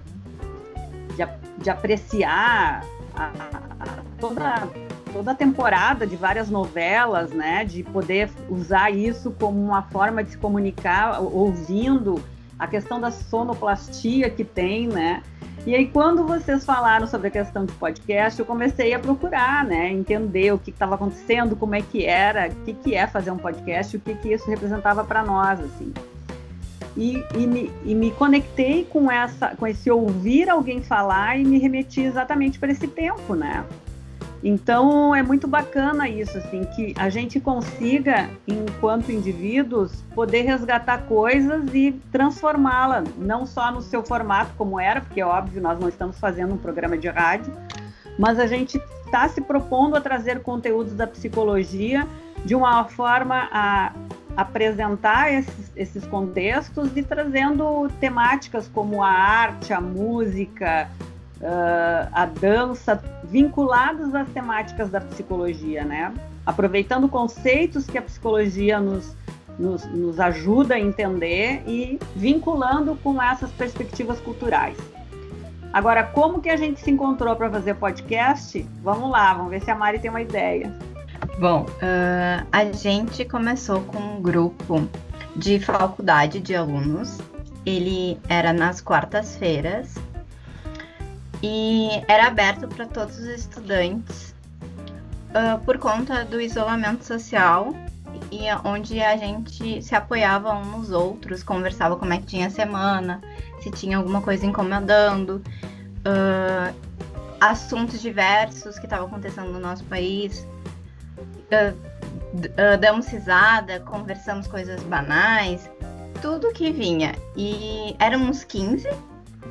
de, 1.15 1.63
de 1.63 1.69
apreciar 1.69 2.85
a, 3.15 3.31
a, 3.79 3.87
toda, 4.19 4.69
toda 5.11 5.31
a 5.31 5.35
temporada 5.35 6.07
de 6.07 6.15
várias 6.15 6.49
novelas, 6.49 7.31
né? 7.31 7.65
De 7.65 7.83
poder 7.83 8.29
usar 8.49 8.89
isso 8.89 9.31
como 9.31 9.61
uma 9.61 9.83
forma 9.83 10.23
de 10.23 10.31
se 10.31 10.37
comunicar, 10.37 11.21
ouvindo 11.21 12.23
a 12.57 12.67
questão 12.67 13.01
da 13.01 13.11
sonoplastia 13.11 14.29
que 14.29 14.45
tem, 14.45 14.87
né? 14.87 15.21
E 15.65 15.74
aí, 15.74 15.88
quando 15.88 16.27
vocês 16.27 16.63
falaram 16.63 17.07
sobre 17.07 17.29
a 17.29 17.31
questão 17.31 17.65
de 17.65 17.74
podcast, 17.74 18.39
eu 18.39 18.45
comecei 18.45 18.93
a 18.93 19.00
procurar, 19.00 19.65
né? 19.65 19.91
Entender 19.91 20.53
o 20.53 20.60
que 20.60 20.69
estava 20.69 20.93
acontecendo, 20.93 21.55
como 21.55 21.74
é 21.74 21.81
que 21.81 22.05
era, 22.05 22.50
o 22.50 22.65
que, 22.65 22.74
que 22.74 22.93
é 22.93 23.07
fazer 23.07 23.31
um 23.31 23.38
podcast, 23.38 23.98
o 23.98 24.00
que, 24.00 24.13
que 24.13 24.31
isso 24.31 24.48
representava 24.48 25.03
para 25.03 25.24
nós, 25.24 25.60
assim. 25.60 25.91
E, 26.95 27.24
e, 27.36 27.48
me, 27.48 27.72
e, 27.84 27.95
me, 27.95 28.12
conectei 28.12 28.86
com, 28.86 29.12
essa, 29.12 29.55
com 29.55 29.65
esse 29.65 29.89
ouvir 29.89 30.50
alguém 30.50 30.84
falar 30.84 31.39
e 31.39 31.43
me 31.43 31.57
remeti 31.57 32.01
exatamente 32.01 32.60
para 32.60 32.72
esse 32.72 32.88
tempo, 32.88 33.34
né? 33.34 33.65
Então 34.47 35.15
é 35.15 35.23
muito 35.23 35.47
bacana 35.47 36.07
isso, 36.07 36.37
assim, 36.37 36.63
que 36.65 36.93
a 36.99 37.09
gente 37.09 37.39
consiga, 37.39 38.29
enquanto 38.47 39.11
indivíduos, 39.11 40.03
poder 40.13 40.43
resgatar 40.43 40.99
coisas 41.07 41.73
e 41.73 41.93
transformá-la, 42.11 43.03
não 43.17 43.47
só 43.47 43.71
no 43.71 43.81
seu 43.81 44.03
formato 44.03 44.51
como 44.55 44.79
era, 44.79 45.01
porque 45.01 45.19
é 45.19 45.25
óbvio, 45.25 45.59
nós 45.59 45.79
não 45.79 45.89
estamos 45.89 46.19
fazendo 46.19 46.53
um 46.53 46.57
programa 46.57 46.95
de 46.95 47.07
rádio, 47.07 47.51
mas 48.19 48.37
a 48.37 48.45
gente 48.45 48.79
está 49.03 49.27
se 49.27 49.41
propondo 49.41 49.95
a 49.95 50.01
trazer 50.01 50.43
conteúdos 50.43 50.93
da 50.93 51.07
psicologia 51.07 52.07
de 52.45 52.53
uma 52.53 52.83
forma 52.83 53.49
a 53.51 53.93
apresentar 54.37 55.33
esses, 55.33 55.71
esses 55.75 56.05
contextos 56.05 56.95
e 56.95 57.01
trazendo 57.01 57.89
temáticas 57.99 58.69
como 58.71 59.01
a 59.01 59.09
arte, 59.09 59.73
a 59.73 59.81
música, 59.81 60.87
uh, 61.45 62.09
a 62.11 62.25
dança, 62.25 63.01
vinculados 63.23 64.13
às 64.15 64.27
temáticas 64.29 64.89
da 64.89 64.99
psicologia, 64.99 65.85
né? 65.85 66.13
Aproveitando 66.45 67.07
conceitos 67.07 67.85
que 67.85 67.97
a 67.97 68.01
psicologia 68.01 68.79
nos, 68.79 69.15
nos, 69.57 69.85
nos 69.85 70.19
ajuda 70.19 70.75
a 70.75 70.79
entender 70.79 71.63
e 71.67 71.99
vinculando 72.15 72.95
com 73.03 73.21
essas 73.21 73.51
perspectivas 73.51 74.19
culturais. 74.19 74.77
Agora, 75.71 76.03
como 76.03 76.41
que 76.41 76.49
a 76.49 76.55
gente 76.55 76.79
se 76.79 76.89
encontrou 76.89 77.35
para 77.35 77.49
fazer 77.49 77.75
podcast? 77.75 78.65
Vamos 78.81 79.11
lá, 79.11 79.33
vamos 79.33 79.51
ver 79.51 79.61
se 79.61 79.69
a 79.69 79.75
Mari 79.75 79.99
tem 79.99 80.09
uma 80.09 80.21
ideia. 80.21 80.73
Bom, 81.39 81.63
uh, 81.63 82.47
a 82.51 82.65
gente 82.71 83.25
começou 83.25 83.81
com 83.81 83.97
um 83.97 84.21
grupo 84.21 84.87
de 85.35 85.59
faculdade 85.59 86.39
de 86.39 86.55
alunos. 86.55 87.19
Ele 87.65 88.17
era 88.29 88.53
nas 88.53 88.79
quartas-feiras 88.79 89.95
e 91.41 91.89
era 92.07 92.27
aberto 92.27 92.67
para 92.67 92.85
todos 92.85 93.17
os 93.19 93.25
estudantes 93.25 94.35
uh, 95.29 95.59
por 95.65 95.77
conta 95.77 96.23
do 96.25 96.39
isolamento 96.39 97.03
social 97.03 97.73
e 98.31 98.45
onde 98.63 99.01
a 99.01 99.17
gente 99.17 99.81
se 99.81 99.95
apoiava 99.95 100.53
uns 100.53 100.67
nos 100.67 100.91
outros, 100.91 101.43
conversava 101.43 101.95
como 101.95 102.13
é 102.13 102.17
que 102.17 102.25
tinha 102.25 102.47
a 102.47 102.49
semana, 102.49 103.21
se 103.61 103.69
tinha 103.71 103.97
alguma 103.97 104.21
coisa 104.21 104.45
incomodando, 104.45 105.41
uh, 106.05 106.75
assuntos 107.39 108.01
diversos 108.01 108.79
que 108.79 108.85
estavam 108.85 109.07
acontecendo 109.07 109.51
no 109.51 109.59
nosso 109.59 109.83
país. 109.85 110.47
Uh, 111.51 111.95
damos 112.79 113.07
risada, 113.07 113.79
conversamos 113.81 114.47
coisas 114.47 114.81
banais, 114.83 115.69
tudo 116.21 116.51
que 116.51 116.71
vinha. 116.71 117.13
E 117.35 117.95
éramos 117.99 118.43
15, 118.43 118.87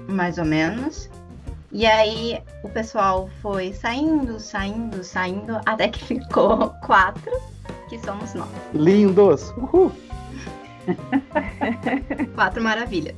mais 0.09 0.39
ou 0.39 0.45
menos. 0.45 1.09
E 1.75 1.85
aí 1.87 2.41
o 2.63 2.69
pessoal 2.69 3.29
foi 3.43 3.73
saindo, 3.73 4.39
saindo, 4.39 5.03
saindo, 5.03 5.61
até 5.67 5.89
que 5.89 6.05
ficou 6.07 6.71
quatro, 6.87 7.33
que 7.89 7.99
somos 7.99 8.33
nós. 8.33 8.49
Lindos! 8.73 9.51
Uhul! 9.57 9.91
quatro 12.37 12.63
maravilhas. 12.63 13.17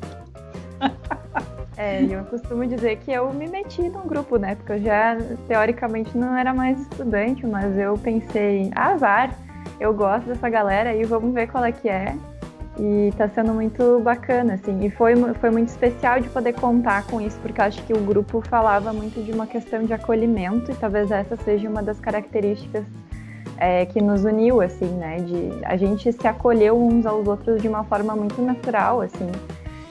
É, 1.76 2.02
eu 2.04 2.24
costumo 2.24 2.66
dizer 2.66 2.96
que 3.00 3.12
eu 3.12 3.30
me 3.30 3.46
meti 3.46 3.90
num 3.90 4.06
grupo, 4.06 4.38
né? 4.38 4.54
Porque 4.54 4.72
eu 4.72 4.82
já, 4.82 5.18
teoricamente, 5.46 6.16
não 6.16 6.34
era 6.34 6.54
mais 6.54 6.80
estudante, 6.80 7.46
mas 7.46 7.76
eu 7.76 7.98
pensei, 7.98 8.70
ah, 8.74 8.92
azar, 8.92 9.36
eu 9.78 9.92
gosto 9.92 10.28
dessa 10.28 10.48
galera 10.48 10.90
aí, 10.90 11.04
vamos 11.04 11.34
ver 11.34 11.48
qual 11.48 11.62
é 11.62 11.72
que 11.72 11.90
é. 11.90 12.16
E 12.78 13.10
tá 13.16 13.26
sendo 13.28 13.54
muito 13.54 14.00
bacana, 14.00 14.54
assim. 14.54 14.84
E 14.84 14.90
foi, 14.90 15.14
foi 15.34 15.50
muito 15.50 15.68
especial 15.68 16.20
de 16.20 16.28
poder 16.28 16.52
contar 16.52 17.06
com 17.06 17.20
isso, 17.20 17.38
porque 17.40 17.60
acho 17.60 17.82
que 17.84 17.94
o 17.94 18.00
grupo 18.00 18.42
falava 18.42 18.92
muito 18.92 19.22
de 19.24 19.32
uma 19.32 19.46
questão 19.46 19.82
de 19.84 19.94
acolhimento, 19.94 20.70
e 20.70 20.74
talvez 20.74 21.10
essa 21.10 21.36
seja 21.36 21.68
uma 21.68 21.82
das 21.82 21.98
características 21.98 22.84
é, 23.56 23.86
que 23.86 24.02
nos 24.02 24.24
uniu, 24.24 24.60
assim, 24.60 24.88
né? 24.88 25.16
De 25.20 25.64
a 25.64 25.76
gente 25.76 26.12
se 26.12 26.28
acolheu 26.28 26.78
uns 26.78 27.06
aos 27.06 27.26
outros 27.26 27.62
de 27.62 27.68
uma 27.68 27.82
forma 27.84 28.14
muito 28.14 28.42
natural, 28.42 29.00
assim. 29.00 29.30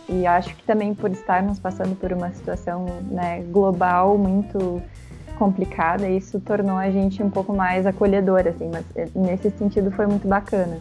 E 0.08 0.28
acho 0.28 0.56
que 0.56 0.64
também 0.64 0.94
por 0.94 1.10
estarmos 1.10 1.58
passando 1.58 1.96
por 1.96 2.14
uma 2.14 2.30
situação 2.32 2.86
né, 3.10 3.44
global 3.50 4.16
muito 4.16 4.80
complicada, 5.40 6.08
isso 6.08 6.40
tornou 6.40 6.78
a 6.78 6.92
gente 6.92 7.24
um 7.24 7.32
pouco 7.32 7.52
mais 7.52 7.88
acolhedor, 7.88 8.44
assim. 8.48 8.70
Mas 8.72 8.86
é, 8.96 9.08
nesse 9.16 9.50
sentido 9.50 9.90
foi 9.90 10.06
muito 10.06 10.28
bacana 10.28 10.78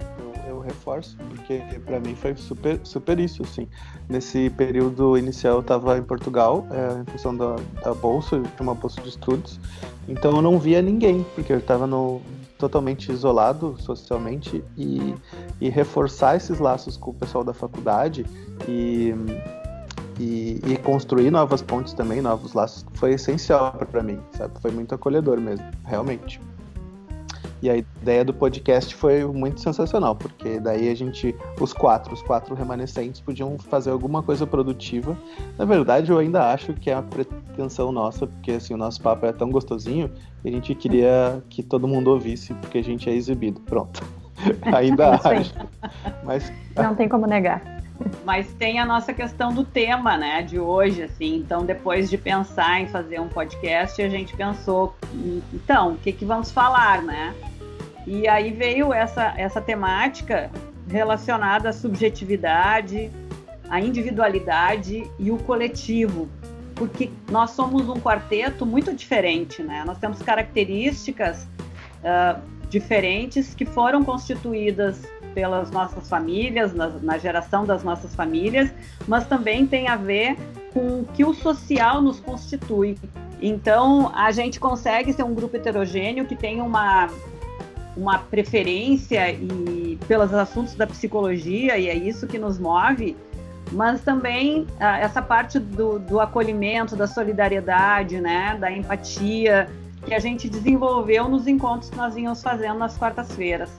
reforço, 0.75 1.17
porque 1.29 1.63
para 1.85 2.01
mim 2.01 2.15
foi 2.15 2.35
super, 2.37 2.81
super 2.83 3.19
isso, 3.19 3.43
assim. 3.43 3.69
Nesse 4.09 4.51
período 4.51 5.17
inicial 5.17 5.55
eu 5.55 5.61
estava 5.61 5.97
em 5.97 6.03
Portugal, 6.03 6.67
é, 6.71 7.01
em 7.01 7.05
função 7.13 7.37
da, 7.37 7.57
da 7.83 7.95
bolsa, 7.95 8.41
de 8.41 8.63
uma 8.63 8.75
bolsa 8.75 9.01
de 9.01 9.09
estudos, 9.09 9.59
então 10.09 10.37
eu 10.37 10.43
não 10.43 10.59
via 10.59 10.83
ninguém, 10.83 11.25
porque 11.35 11.53
eu 11.53 11.59
estava 11.59 11.89
totalmente 12.59 13.11
isolado 13.11 13.77
socialmente 13.79 14.63
e, 14.77 15.15
e 15.61 15.69
reforçar 15.69 16.37
esses 16.37 16.59
laços 16.59 16.97
com 16.97 17.11
o 17.11 17.15
pessoal 17.15 17.45
da 17.45 17.55
faculdade 17.55 18.25
e 18.69 19.15
e, 20.21 20.61
e, 20.65 20.77
construir 20.77 21.29
novas 21.33 21.61
pontes 21.61 21.93
também, 21.93 22.21
novos 22.21 22.53
laços, 22.53 22.87
foi 22.95 23.15
essencial 23.15 23.73
para 23.73 24.01
mim, 24.01 24.21
sabe? 24.37 24.55
Foi 24.61 24.71
muito 24.71 24.95
acolhedor 24.95 25.41
mesmo, 25.41 25.67
realmente. 25.85 26.41
E 27.65 27.71
a 27.71 27.79
ideia 27.79 28.23
do 28.23 28.35
podcast 28.35 28.95
foi 28.95 29.25
muito 29.25 29.59
sensacional, 29.59 30.15
porque 30.15 30.61
daí 30.61 30.91
a 30.91 30.95
gente, 30.95 31.35
os 31.59 31.73
quatro, 31.73 32.13
os 32.13 32.21
quatro 32.21 32.55
remanescentes 32.55 33.23
podiam 33.23 33.57
fazer 33.59 33.89
alguma 33.89 34.23
coisa 34.23 34.47
produtiva. 34.47 35.17
Na 35.57 35.65
verdade, 35.65 36.13
eu 36.13 36.19
ainda 36.19 36.53
acho 36.53 36.75
que 36.75 36.91
é 36.91 36.95
uma 36.95 37.05
pretensão 37.05 37.91
nossa, 37.91 38.27
porque 38.27 38.53
assim, 38.53 38.75
o 38.75 38.77
nosso 38.77 39.01
papo 39.01 39.25
é 39.25 39.33
tão 39.33 39.49
gostosinho 39.49 40.11
que 40.43 40.49
a 40.49 40.51
gente 40.51 40.75
queria 40.75 41.43
que 41.49 41.63
todo 41.63 41.89
mundo 41.89 42.09
ouvisse, 42.09 42.53
porque 42.53 42.77
a 42.77 42.85
gente 42.85 43.09
é 43.09 43.15
exibido. 43.15 43.59
Pronto. 43.63 44.03
ainda 44.71 45.15
acho. 45.15 45.55
Mas 46.23 46.53
não 46.77 46.95
tem 46.95 47.09
como 47.09 47.27
negar. 47.27 47.63
Mas 48.25 48.53
tem 48.55 48.79
a 48.79 48.85
nossa 48.85 49.13
questão 49.13 49.53
do 49.53 49.65
tema, 49.65 50.17
né, 50.17 50.43
de 50.43 50.59
hoje, 50.59 51.03
assim. 51.03 51.37
Então, 51.37 51.65
depois 51.65 52.11
de 52.11 52.19
pensar 52.19 52.81
em 52.81 52.89
fazer 52.89 53.21
um 53.21 53.29
podcast, 53.29 54.03
a 54.03 54.09
gente 54.09 54.37
pensou, 54.37 54.95
então, 55.53 55.93
o 55.93 55.97
que 55.97 56.13
que 56.13 56.25
vamos 56.25 56.51
falar, 56.51 57.03
né? 57.03 57.35
E 58.07 58.29
aí 58.29 58.53
veio 58.53 58.93
essa, 58.93 59.35
essa 59.37 59.61
temática 59.61 60.51
relacionada 60.89 61.71
à 61.71 61.73
subjetividade, 61.73 63.11
à 63.69 63.81
individualidade 63.81 65.11
e 65.19 65.31
o 65.31 65.39
coletivo, 65.39 66.29
porque 66.75 67.11
nós 67.31 67.51
somos 67.51 67.89
um 67.89 67.95
quarteto 67.95 68.67
muito 68.67 68.93
diferente, 68.93 69.63
né? 69.63 69.83
Nós 69.87 69.99
temos 69.99 70.21
características 70.21 71.45
uh, 72.03 72.41
diferentes 72.69 73.55
que 73.55 73.65
foram 73.65 74.05
constituídas 74.05 75.03
pelas 75.35 75.71
nossas 75.71 76.09
famílias, 76.09 76.73
na, 76.73 76.89
na, 76.89 77.19
geração 77.19 77.65
das 77.65 77.83
nossas 77.83 78.15
famílias, 78.15 78.73
mas 79.09 79.27
também 79.27 79.67
tem 79.67 79.89
a 79.89 79.97
ver 79.97 80.37
com 80.73 81.01
o 81.01 81.05
que 81.13 81.25
o 81.25 81.35
social 81.35 82.01
nos 82.01 82.21
constitui. 82.21 82.97
Então, 83.43 84.13
a 84.15 84.31
gente 84.31 84.61
consegue 84.61 85.13
ser 85.13 85.25
um 85.25 85.35
grupo 85.35 85.57
heterogêneo 85.57 86.25
que 86.25 86.37
tem 86.37 86.61
uma 86.61 87.11
uma 87.97 88.19
preferência 88.19 89.31
e 89.31 89.99
pelos 90.09 90.33
assuntos 90.35 90.75
da 90.75 90.87
psicologia 90.87 91.79
e 91.79 91.89
é 91.89 91.95
isso 91.95 92.27
que 92.27 92.39
nos 92.39 92.59
move, 92.59 93.17
mas 93.73 94.01
também 94.03 94.67
ah, 94.81 94.99
essa 94.99 95.23
parte 95.23 95.59
do, 95.59 95.99
do 95.99 96.21
acolhimento, 96.21 96.97
da 96.97 97.07
solidariedade, 97.07 98.21
né, 98.21 98.57
da 98.59 98.71
empatia 98.71 99.69
que 100.05 100.13
a 100.13 100.19
gente 100.19 100.49
desenvolveu 100.49 101.29
nos 101.29 101.47
encontros 101.47 101.91
que 101.91 101.97
nós 101.97 102.17
íamos 102.17 102.43
fazendo 102.43 102.79
nas 102.79 102.97
quartas-feiras. 102.99 103.71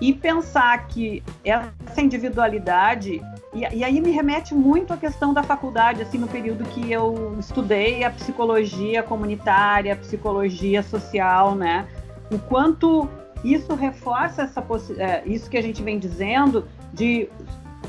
E 0.00 0.12
pensar 0.12 0.86
que 0.88 1.22
essa 1.42 2.02
individualidade 2.02 3.20
e, 3.56 3.78
e, 3.78 3.82
aí 3.82 4.00
me 4.02 4.10
remete 4.10 4.54
muito 4.54 4.92
à 4.92 4.98
questão 4.98 5.32
da 5.32 5.42
faculdade, 5.42 6.02
assim, 6.02 6.18
no 6.18 6.28
período 6.28 6.62
que 6.64 6.92
eu 6.92 7.34
estudei 7.40 8.04
a 8.04 8.10
psicologia 8.10 9.02
comunitária, 9.02 9.94
a 9.94 9.96
psicologia 9.96 10.82
social, 10.82 11.54
né? 11.54 11.86
O 12.30 12.38
quanto 12.38 13.08
isso 13.44 13.74
reforça 13.74 14.42
essa 14.42 14.64
é, 14.98 15.22
isso 15.26 15.48
que 15.48 15.56
a 15.56 15.62
gente 15.62 15.82
vem 15.82 15.98
dizendo 15.98 16.66
de 16.92 17.28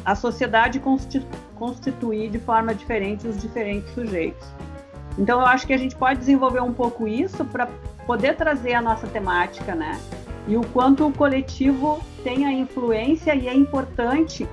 a 0.06 0.16
sociedade 0.16 0.82
constituir 1.56 2.30
de 2.30 2.40
forma 2.40 2.74
diferente 2.74 3.28
os 3.28 3.42
diferentes 3.42 3.92
sujeitos. 3.94 4.48
Então 5.18 5.40
eu 5.40 5.46
acho 5.48 5.66
que 5.66 5.74
a 5.74 5.78
gente 5.78 5.96
pode 5.96 6.20
desenvolver 6.20 6.62
um 6.62 6.74
pouco 6.74 7.08
isso 7.08 7.44
para 7.44 7.68
poder 8.06 8.36
trazer 8.36 8.74
a 8.74 8.82
nossa 8.82 9.08
temática, 9.08 9.74
né? 9.74 10.00
E 10.48 10.56
o 10.56 10.62
quanto 10.68 11.06
o 11.08 11.12
coletivo 11.12 12.00
tem 12.24 12.46
a 12.46 12.52
influência 12.54 13.36
e 13.36 13.48
é 13.48 13.54
importante 13.54 14.48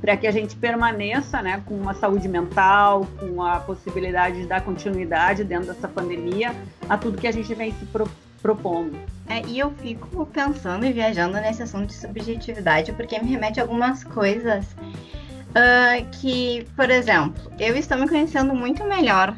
para 0.00 0.16
que 0.16 0.26
a 0.26 0.32
gente 0.32 0.56
permaneça 0.56 1.40
né, 1.42 1.62
com 1.64 1.74
uma 1.74 1.94
saúde 1.94 2.26
mental, 2.26 3.06
com 3.20 3.40
a 3.42 3.60
possibilidade 3.60 4.40
de 4.40 4.46
dar 4.46 4.60
continuidade 4.62 5.44
dentro 5.44 5.66
dessa 5.66 5.86
pandemia 5.86 6.52
a 6.88 6.98
tudo 6.98 7.18
que 7.18 7.26
a 7.26 7.30
gente 7.30 7.54
vem 7.54 7.72
se 7.72 7.84
pro, 7.86 8.08
propondo. 8.42 8.98
É, 9.28 9.40
e 9.46 9.58
eu 9.58 9.70
fico 9.70 10.26
pensando 10.26 10.84
e 10.84 10.92
viajando 10.92 11.34
nesse 11.34 11.62
assunto 11.62 11.86
de 11.86 11.94
subjetividade, 11.94 12.92
porque 12.92 13.18
me 13.18 13.30
remete 13.30 13.60
a 13.60 13.62
algumas 13.62 14.02
coisas 14.04 14.66
uh, 15.50 16.04
que, 16.20 16.66
por 16.76 16.90
exemplo, 16.90 17.50
eu 17.58 17.76
estou 17.76 17.96
me 17.96 18.08
conhecendo 18.08 18.54
muito 18.54 18.84
melhor 18.84 19.34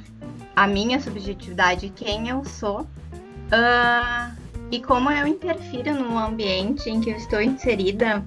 a 0.56 0.66
minha 0.66 0.99
subjetividade, 1.00 1.92
quem 1.94 2.28
eu 2.28 2.44
sou, 2.44 2.80
uh, 2.80 4.34
e 4.70 4.80
como 4.80 5.11
eu 5.11 5.26
interfiro 5.26 5.94
no 5.94 6.18
ambiente 6.18 6.88
em 6.88 7.00
que 7.00 7.11
eu 7.11 7.16
estou 7.16 7.40
inserida 7.40 8.25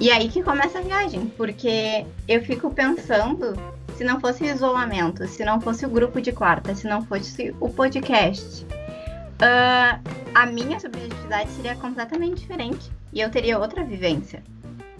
e 0.00 0.10
aí 0.10 0.28
que 0.28 0.42
começa 0.42 0.78
a 0.78 0.82
viagem, 0.82 1.26
porque 1.36 2.04
eu 2.26 2.42
fico 2.44 2.70
pensando 2.70 3.54
se 3.96 4.02
não 4.02 4.20
fosse 4.20 4.42
o 4.42 4.46
isolamento, 4.46 5.26
se 5.28 5.44
não 5.44 5.60
fosse 5.60 5.86
o 5.86 5.88
grupo 5.88 6.20
de 6.20 6.32
quarta, 6.32 6.74
se 6.74 6.88
não 6.88 7.02
fosse 7.02 7.54
o 7.60 7.68
podcast, 7.68 8.66
uh, 9.40 10.00
a 10.34 10.46
minha 10.46 10.78
subjetividade 10.78 11.50
seria 11.50 11.76
completamente 11.76 12.40
diferente 12.40 12.90
e 13.12 13.20
eu 13.20 13.30
teria 13.30 13.58
outra 13.58 13.84
vivência. 13.84 14.42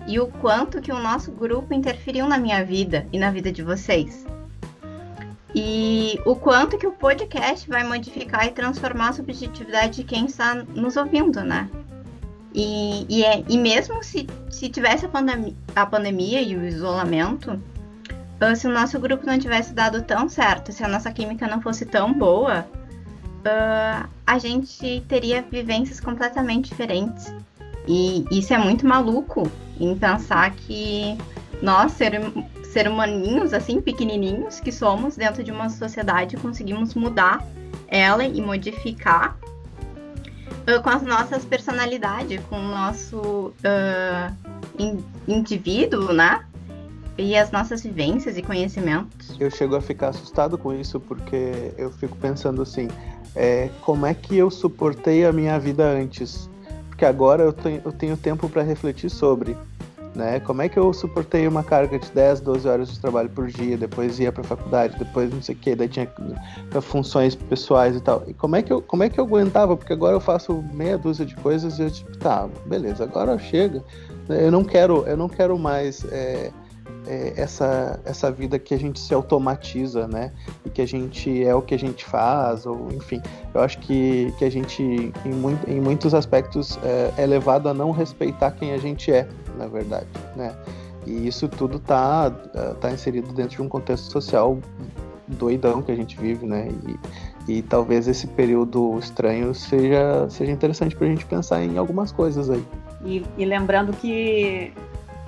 E 0.07 0.21
o 0.21 0.27
quanto 0.27 0.81
que 0.81 0.93
o 0.93 0.99
nosso 0.99 1.33
grupo 1.33 1.73
interferiu 1.73 2.29
na 2.29 2.39
minha 2.39 2.65
vida 2.65 3.07
e 3.13 3.19
na 3.19 3.31
vida 3.31 3.51
de 3.51 3.63
vocês. 3.63 4.27
E 5.55 6.21
o 6.27 6.35
quanto 6.35 6.77
que 6.77 6.87
o 6.87 6.93
podcast 6.93 7.69
vai 7.69 7.85
modificar 7.85 8.47
e 8.47 8.51
transformar 8.51 9.11
a 9.11 9.13
subjetividade 9.13 9.97
de 9.97 10.05
quem 10.05 10.27
está 10.27 10.55
nos 10.55 10.97
ouvindo, 10.97 11.43
né? 11.43 11.71
E, 12.53 13.07
e, 13.09 13.25
é, 13.25 13.45
e 13.49 13.57
mesmo 13.57 14.03
se, 14.03 14.29
se 14.51 14.69
tivesse 14.69 15.07
a, 15.07 15.09
pandemia, 15.09 15.55
a 15.75 15.87
pandemia 15.87 16.41
e 16.41 16.57
o 16.57 16.65
isolamento, 16.65 17.53
uh, 17.53 18.55
se 18.55 18.67
o 18.67 18.73
nosso 18.73 18.99
grupo 19.01 19.27
não 19.27 19.39
tivesse 19.39 19.73
dado 19.73 20.03
tão 20.03 20.29
certo, 20.29 20.71
se 20.71 20.85
a 20.85 20.89
nossa 20.89 21.11
química 21.11 21.49
não 21.49 21.61
fosse 21.61 21.85
tão 21.85 22.13
boa, 22.13 22.65
uh, 23.45 24.09
a 24.27 24.39
gente 24.39 25.05
teria 25.09 25.43
vivências 25.43 26.01
completamente 26.01 26.71
diferentes. 26.71 27.33
E 27.87 28.25
isso 28.31 28.55
é 28.55 28.59
muito 28.59 28.87
maluco 28.87 29.51
em 29.79 29.97
pensar 29.97 30.51
que 30.53 31.19
nós, 31.61 31.93
ser, 31.93 32.13
ser 32.63 32.89
humaninhos, 32.89 33.53
assim, 33.53 33.81
pequenininhos 33.81 34.61
que 34.61 34.73
somos, 34.73 35.17
dentro 35.17 35.45
de 35.45 35.51
uma 35.51 35.69
sociedade, 35.69 36.37
conseguimos 36.37 36.95
mudar 36.95 37.45
ela 37.89 38.25
e 38.25 38.41
modificar 38.41 39.37
com 40.83 40.89
as 40.89 41.03
nossas 41.03 41.45
personalidades, 41.45 42.41
com 42.49 42.57
o 42.57 42.69
nosso 42.69 43.53
uh, 43.53 44.35
in, 44.79 45.05
indivíduo, 45.29 46.13
né? 46.13 46.45
E 47.19 47.37
as 47.37 47.53
nossas 47.53 47.83
vivências 47.83 48.37
e 48.37 48.43
conhecimentos. 48.43 49.37
Eu 49.39 49.51
chego 49.51 49.77
a 49.77 49.81
ficar 49.81 50.09
assustado 50.09 50.57
com 50.59 50.73
isso 50.73 50.99
porque 50.99 51.73
eu 51.77 51.91
fico 51.93 52.17
pensando 52.17 52.63
assim, 52.63 52.89
é, 53.35 53.71
como 53.83 54.07
é 54.07 54.15
que 54.15 54.37
eu 54.37 54.51
suportei 54.51 55.25
a 55.25 55.33
minha 55.33 55.59
vida 55.59 55.85
antes? 55.85 56.49
Porque 56.89 57.05
agora 57.05 57.43
eu 57.43 57.53
tenho, 57.53 57.83
eu 57.85 57.93
tenho 57.93 58.17
tempo 58.17 58.49
para 58.49 58.63
refletir 58.63 59.11
sobre 59.11 59.57
né? 60.15 60.39
Como 60.41 60.63
é 60.63 60.69
que 60.69 60.79
eu 60.79 60.93
suportei 60.93 61.47
uma 61.47 61.63
carga 61.63 61.99
de 61.99 62.11
10, 62.13 62.41
12 62.41 62.69
horas 62.69 62.89
de 62.93 63.01
trabalho 63.01 63.29
por 63.29 63.49
dia, 63.49 63.77
depois 63.77 64.21
ia 64.21 64.31
para 64.31 64.45
faculdade, 64.45 64.97
depois 64.99 65.33
não 65.33 65.43
sei 65.43 65.55
o 65.55 65.59
que, 65.59 65.75
daí 65.75 65.89
tinha 65.89 66.09
funções 66.81 67.35
pessoais 67.35 67.97
e 67.97 68.01
tal. 68.01 68.23
E 68.27 68.35
como 68.35 68.57
é 68.57 68.63
que 68.63 68.73
eu, 68.73 68.81
como 68.81 69.03
é 69.03 69.09
que 69.09 69.19
eu 69.19 69.25
aguentava? 69.25 69.77
Porque 69.77 69.93
agora 69.93 70.15
eu 70.15 70.21
faço 70.21 70.65
meia 70.73 70.97
dúzia 70.97 71.27
de 71.27 71.35
coisas 71.37 71.79
e 71.79 71.83
eu 71.83 71.91
tipo, 71.91 72.17
tá, 72.19 72.49
beleza, 72.67 73.05
agora 73.05 73.37
chega. 73.39 73.83
Eu 74.29 74.51
não 74.51 74.65
quero, 74.65 75.05
eu 75.07 75.17
não 75.17 75.29
quero 75.29 75.59
mais 75.59 76.05
é, 76.11 76.51
é, 77.07 77.35
essa, 77.37 78.01
essa 78.05 78.31
vida 78.31 78.59
que 78.59 78.75
a 78.75 78.79
gente 78.79 78.99
se 79.01 79.13
automatiza, 79.15 80.07
né? 80.07 80.33
E 80.65 80.71
que 80.71 80.83
a 80.83 80.87
gente 80.87 81.45
é 81.45 81.55
o 81.55 81.63
que 81.63 81.75
a 81.75 81.79
gente 81.79 82.05
faz, 82.05 82.67
ou 82.67 82.89
enfim. 82.93 83.21
Eu 83.53 83.61
acho 83.61 83.79
que, 83.79 84.33
que 84.39 84.45
a 84.45 84.51
gente, 84.51 85.13
em, 85.25 85.33
muito, 85.33 85.71
em 85.71 85.81
muitos 85.81 86.15
aspectos, 86.15 86.79
é, 86.83 87.13
é 87.19 87.27
levado 87.27 87.69
a 87.69 87.75
não 87.75 87.91
respeitar 87.91 88.51
quem 88.53 88.73
a 88.73 88.79
gente 88.79 89.13
é, 89.13 89.29
na 89.57 89.67
verdade, 89.67 90.07
né? 90.37 90.55
E 91.07 91.27
isso 91.27 91.49
tudo 91.49 91.79
tá, 91.79 92.33
é, 92.55 92.75
tá 92.75 92.91
inserido 92.91 93.33
dentro 93.33 93.57
de 93.57 93.63
um 93.63 93.69
contexto 93.69 94.11
social 94.11 94.59
doidão 95.27 95.83
que 95.83 95.91
a 95.91 95.97
gente 95.97 96.19
vive, 96.19 96.47
né? 96.47 96.69
E, 97.49 97.59
e 97.59 97.63
talvez 97.63 98.09
esse 98.09 98.27
período 98.27 98.99
estranho 98.99 99.55
seja, 99.55 100.29
seja 100.29 100.51
interessante 100.51 100.97
para 100.97 101.07
a 101.07 101.11
gente 101.11 101.25
pensar 101.27 101.63
em 101.63 101.77
algumas 101.77 102.13
coisas 102.13 102.51
aí. 102.51 102.65
E, 103.05 103.23
e 103.37 103.45
lembrando 103.45 103.93
que 103.93 104.73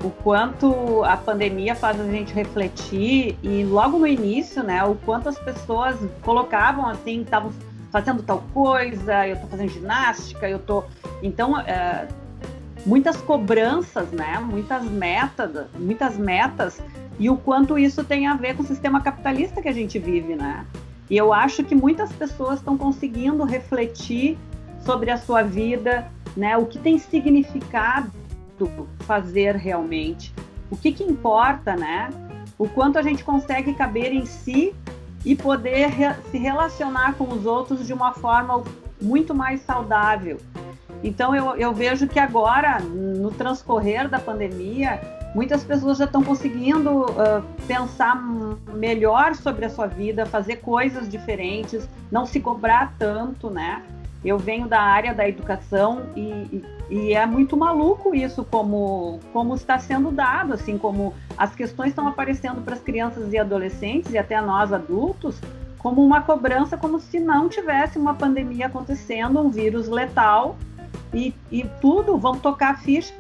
o 0.07 0.11
quanto 0.23 1.03
a 1.03 1.17
pandemia 1.17 1.75
faz 1.75 2.01
a 2.01 2.05
gente 2.05 2.33
refletir 2.33 3.37
e 3.43 3.65
logo 3.65 3.99
no 3.99 4.07
início, 4.07 4.63
né, 4.63 4.85
o 4.85 4.95
quanto 4.95 5.29
as 5.29 5.39
pessoas 5.39 5.97
colocavam 6.23 6.87
assim, 6.87 7.23
estavam 7.23 7.53
fazendo 7.91 8.23
tal 8.23 8.45
coisa, 8.55 9.27
eu 9.27 9.37
tô 9.37 9.49
fazendo 9.49 9.71
ginástica, 9.71 10.49
eu 10.49 10.61
tô, 10.61 10.85
então 11.23 11.59
é, 11.59 12.07
muitas 12.85 13.17
cobranças, 13.17 14.11
né, 14.13 14.39
muitas 14.39 14.85
metas, 14.85 15.67
muitas 15.77 16.17
metas 16.17 16.81
e 17.19 17.29
o 17.29 17.37
quanto 17.37 17.77
isso 17.77 18.05
tem 18.05 18.29
a 18.29 18.35
ver 18.35 18.55
com 18.57 18.63
o 18.63 18.67
sistema 18.67 19.01
capitalista 19.01 19.61
que 19.61 19.69
a 19.69 19.73
gente 19.73 19.99
vive, 19.99 20.37
né? 20.37 20.67
E 21.09 21.17
eu 21.17 21.33
acho 21.33 21.65
que 21.65 21.75
muitas 21.75 22.13
pessoas 22.13 22.59
estão 22.59 22.77
conseguindo 22.77 23.43
refletir 23.43 24.37
sobre 24.85 25.11
a 25.11 25.17
sua 25.17 25.43
vida, 25.43 26.11
né, 26.37 26.57
o 26.57 26.67
que 26.67 26.79
tem 26.79 26.99
significado 26.99 28.13
fazer 29.01 29.57
realmente. 29.57 30.33
O 30.71 30.77
que, 30.77 30.93
que 30.93 31.05
importa, 31.05 31.77
né? 31.77 32.11
O 32.59 32.69
quanto 32.69 32.99
a 32.99 33.03
gente 33.03 33.23
consegue 33.23 33.75
caber 33.75 34.13
em 34.13 34.25
si 34.25 34.75
e 35.25 35.35
poder 35.35 35.89
re 35.89 36.15
se 36.31 36.39
relacionar 36.39 37.15
com 37.15 37.29
os 37.29 37.45
outros 37.45 37.87
de 37.87 37.93
uma 37.93 38.13
forma 38.15 38.63
muito 39.01 39.35
mais 39.35 39.61
saudável. 39.63 40.39
Então 41.03 41.35
eu, 41.35 41.57
eu 41.57 41.73
vejo 41.75 42.07
que 42.07 42.19
agora, 42.19 42.81
no 42.81 43.31
transcorrer 43.31 44.09
da 44.09 44.19
pandemia, 44.19 45.01
muitas 45.35 45.63
pessoas 45.63 45.99
já 45.99 46.05
estão 46.05 46.23
conseguindo 46.23 47.03
uh, 47.03 47.43
pensar 47.67 48.17
melhor 48.73 49.35
sobre 49.35 49.67
a 49.67 49.71
sua 49.71 49.87
vida, 49.87 50.25
fazer 50.25 50.57
coisas 50.57 51.09
diferentes, 51.09 51.87
não 52.11 52.25
se 52.25 52.41
cobrar 52.41 52.95
tanto, 52.99 53.51
né? 53.51 53.83
Eu 54.27 54.39
venho 54.39 54.67
da 54.67 54.81
área 54.81 55.15
da 55.15 55.29
educação 55.29 56.07
e, 56.17 56.63
e 56.91 57.13
é 57.15 57.25
muito 57.25 57.57
maluco 57.57 58.15
isso 58.15 58.45
como, 58.45 59.21
como 59.33 59.55
está 59.55 59.79
sendo 59.79 60.11
dado, 60.11 60.53
assim, 60.53 60.77
como 60.77 61.15
as 61.39 61.55
questões 61.55 61.91
estão 61.91 62.09
aparecendo 62.09 62.61
para 62.63 62.75
as 62.75 62.81
crianças 62.81 63.33
e 63.33 63.39
adolescentes 63.39 64.13
e 64.13 64.19
até 64.19 64.41
nós 64.41 64.73
adultos 64.73 65.41
como 65.79 66.05
uma 66.05 66.21
cobrança, 66.21 66.77
como 66.77 66.99
se 66.99 67.21
não 67.21 67.49
tivesse 67.49 67.97
uma 67.97 68.15
pandemia 68.15 68.67
acontecendo, 68.67 69.39
um 69.39 69.51
vírus 69.51 69.87
letal 69.87 70.57
e, 71.15 71.33
e 71.51 71.65
tudo, 71.81 72.19
vão 72.19 72.37
tocar 72.37 72.81
ficha 72.81 73.15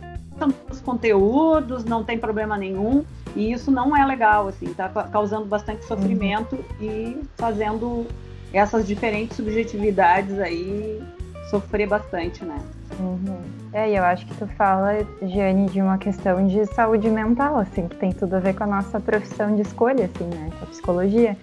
os 0.71 0.81
conteúdos, 0.81 1.85
não 1.85 2.05
tem 2.05 2.19
problema 2.19 2.59
nenhum. 2.59 3.05
E 3.35 3.53
isso 3.53 3.71
não 3.71 3.97
é 3.97 4.05
legal, 4.05 4.49
assim, 4.49 4.73
tá 4.73 4.89
causando 4.89 5.45
bastante 5.45 5.85
sofrimento 5.85 6.57
uhum. 6.57 6.63
e 6.81 7.23
fazendo 7.37 8.07
essas 8.53 8.87
diferentes 8.87 9.37
subjetividades 9.37 10.39
aí 10.39 11.03
sofrer 11.51 11.89
bastante, 11.89 12.45
né? 12.45 12.59
Uhum. 12.99 13.39
É, 13.73 13.91
e 13.91 13.97
eu 13.97 14.05
acho 14.05 14.27
que 14.27 14.35
tu 14.35 14.47
fala, 14.47 15.07
Giane, 15.23 15.67
de 15.67 15.81
uma 15.81 15.99
questão 15.99 16.47
de 16.47 16.65
saúde 16.67 17.09
mental, 17.11 17.59
assim, 17.59 17.89
que 17.89 17.97
tem 17.97 18.13
tudo 18.13 18.35
a 18.35 18.41
ver 18.41 18.55
com 18.55 18.65
a 18.65 18.67
nossa 18.67 18.99
profissão 18.99 19.55
de 19.55 19.63
escolha, 19.63 20.07
assim, 20.07 20.25
né, 20.25 20.51
com 20.59 20.65
a 20.65 20.69
psicologia. 20.69 21.37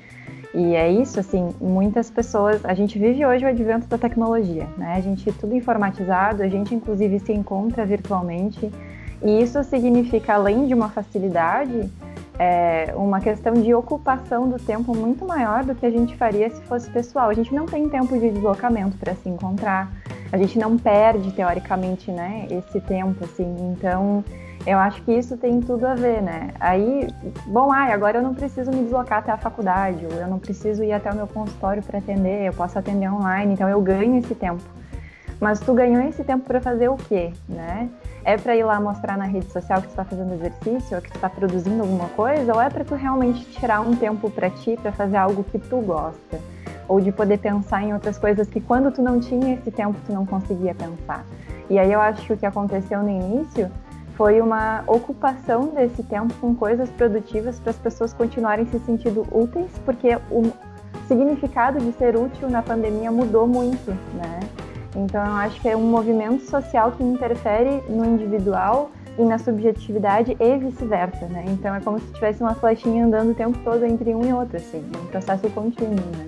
E 0.53 0.75
é 0.75 0.91
isso, 0.91 1.19
assim, 1.19 1.49
muitas 1.59 2.11
pessoas. 2.11 2.63
A 2.63 2.73
gente 2.73 2.99
vive 2.99 3.25
hoje 3.25 3.43
o 3.43 3.47
advento 3.47 3.87
da 3.87 3.97
tecnologia, 3.97 4.67
né? 4.77 4.93
A 4.95 5.01
gente 5.01 5.31
tudo 5.31 5.55
informatizado, 5.55 6.43
a 6.43 6.47
gente 6.47 6.75
inclusive 6.75 7.19
se 7.19 7.33
encontra 7.33 7.83
virtualmente. 7.85 8.71
E 9.23 9.41
isso 9.41 9.63
significa, 9.63 10.35
além 10.35 10.67
de 10.67 10.73
uma 10.75 10.89
facilidade, 10.89 11.89
é 12.39 12.93
uma 12.95 13.19
questão 13.19 13.53
de 13.53 13.73
ocupação 13.73 14.49
do 14.49 14.57
tempo 14.57 14.95
muito 14.95 15.25
maior 15.25 15.63
do 15.63 15.75
que 15.75 15.85
a 15.85 15.89
gente 15.89 16.15
faria 16.15 16.49
se 16.49 16.61
fosse 16.63 16.89
pessoal. 16.89 17.29
A 17.29 17.33
gente 17.33 17.53
não 17.53 17.65
tem 17.65 17.87
tempo 17.87 18.17
de 18.17 18.31
deslocamento 18.31 18.97
para 18.97 19.13
se 19.15 19.29
encontrar, 19.29 19.91
a 20.31 20.37
gente 20.37 20.57
não 20.57 20.77
perde 20.77 21.31
teoricamente, 21.31 22.11
né, 22.11 22.47
esse 22.49 22.81
tempo, 22.81 23.23
assim. 23.23 23.55
Então, 23.71 24.23
eu 24.65 24.79
acho 24.79 25.01
que 25.03 25.11
isso 25.11 25.37
tem 25.37 25.59
tudo 25.59 25.85
a 25.85 25.93
ver, 25.93 26.21
né? 26.21 26.51
Aí, 26.59 27.07
bom, 27.47 27.71
ai, 27.71 27.91
agora 27.91 28.17
eu 28.17 28.23
não 28.23 28.33
preciso 28.33 28.71
me 28.71 28.83
deslocar 28.83 29.19
até 29.19 29.31
a 29.31 29.37
faculdade, 29.37 30.05
ou 30.05 30.19
eu 30.19 30.27
não 30.27 30.39
preciso 30.39 30.83
ir 30.83 30.93
até 30.93 31.11
o 31.11 31.15
meu 31.15 31.27
consultório 31.27 31.83
para 31.83 31.99
atender, 31.99 32.47
eu 32.47 32.53
posso 32.53 32.79
atender 32.79 33.11
online, 33.11 33.53
então 33.53 33.67
eu 33.69 33.81
ganho 33.81 34.17
esse 34.17 34.33
tempo. 34.33 34.63
Mas 35.43 35.59
tu 35.59 35.73
ganhou 35.73 36.01
esse 36.07 36.23
tempo 36.23 36.45
para 36.45 36.61
fazer 36.61 36.87
o 36.87 36.95
quê, 36.95 37.33
né? 37.49 37.89
É 38.23 38.37
para 38.37 38.55
ir 38.55 38.63
lá 38.63 38.79
mostrar 38.79 39.17
na 39.17 39.25
rede 39.25 39.51
social 39.51 39.81
que 39.81 39.87
tu 39.87 39.89
está 39.89 40.05
fazendo 40.05 40.33
exercício, 40.35 40.95
ou 40.95 41.01
que 41.01 41.11
tu 41.11 41.15
está 41.15 41.29
produzindo 41.29 41.81
alguma 41.81 42.07
coisa, 42.07 42.53
ou 42.53 42.61
é 42.61 42.69
para 42.69 42.85
tu 42.85 42.95
realmente 42.95 43.43
tirar 43.51 43.81
um 43.81 43.93
tempo 43.93 44.29
para 44.29 44.49
ti, 44.49 44.79
para 44.81 44.93
fazer 44.93 45.17
algo 45.17 45.43
que 45.43 45.59
tu 45.59 45.81
gosta? 45.81 46.39
Ou 46.87 47.01
de 47.01 47.11
poder 47.11 47.39
pensar 47.39 47.83
em 47.83 47.93
outras 47.93 48.17
coisas 48.17 48.47
que 48.47 48.61
quando 48.61 48.89
tu 48.89 49.01
não 49.01 49.19
tinha 49.19 49.55
esse 49.55 49.69
tempo 49.69 49.99
tu 50.07 50.13
não 50.13 50.25
conseguia 50.25 50.73
pensar. 50.73 51.25
E 51.69 51.77
aí 51.77 51.91
eu 51.91 51.99
acho 51.99 52.25
que 52.25 52.31
o 52.31 52.37
que 52.37 52.45
aconteceu 52.45 53.03
no 53.03 53.09
início 53.09 53.69
foi 54.15 54.39
uma 54.39 54.85
ocupação 54.87 55.65
desse 55.75 56.03
tempo 56.03 56.33
com 56.35 56.55
coisas 56.55 56.89
produtivas 56.91 57.59
para 57.59 57.71
as 57.71 57.77
pessoas 57.77 58.13
continuarem 58.13 58.65
se 58.67 58.79
sentindo 58.79 59.27
úteis, 59.29 59.71
porque 59.83 60.15
o 60.31 60.53
significado 61.05 61.79
de 61.79 61.91
ser 61.97 62.15
útil 62.15 62.49
na 62.49 62.61
pandemia 62.61 63.11
mudou 63.11 63.45
muito, 63.45 63.91
né? 64.13 64.39
Então 64.95 65.25
eu 65.25 65.33
acho 65.33 65.61
que 65.61 65.69
é 65.69 65.75
um 65.75 65.89
movimento 65.89 66.43
social 66.43 66.91
que 66.91 67.03
interfere 67.03 67.81
no 67.89 68.05
individual 68.05 68.91
e 69.17 69.23
na 69.23 69.37
subjetividade 69.37 70.35
e 70.39 70.57
vice-versa, 70.57 71.25
né? 71.27 71.45
Então 71.47 71.75
é 71.75 71.79
como 71.79 71.99
se 71.99 72.07
tivesse 72.13 72.41
uma 72.41 72.55
flechinha 72.55 73.05
andando 73.05 73.31
o 73.31 73.35
tempo 73.35 73.57
todo 73.63 73.85
entre 73.85 74.13
um 74.13 74.25
e 74.25 74.33
outro, 74.33 74.57
assim, 74.57 74.83
um 75.01 75.05
processo 75.07 75.49
contínuo, 75.49 76.05
né? 76.17 76.27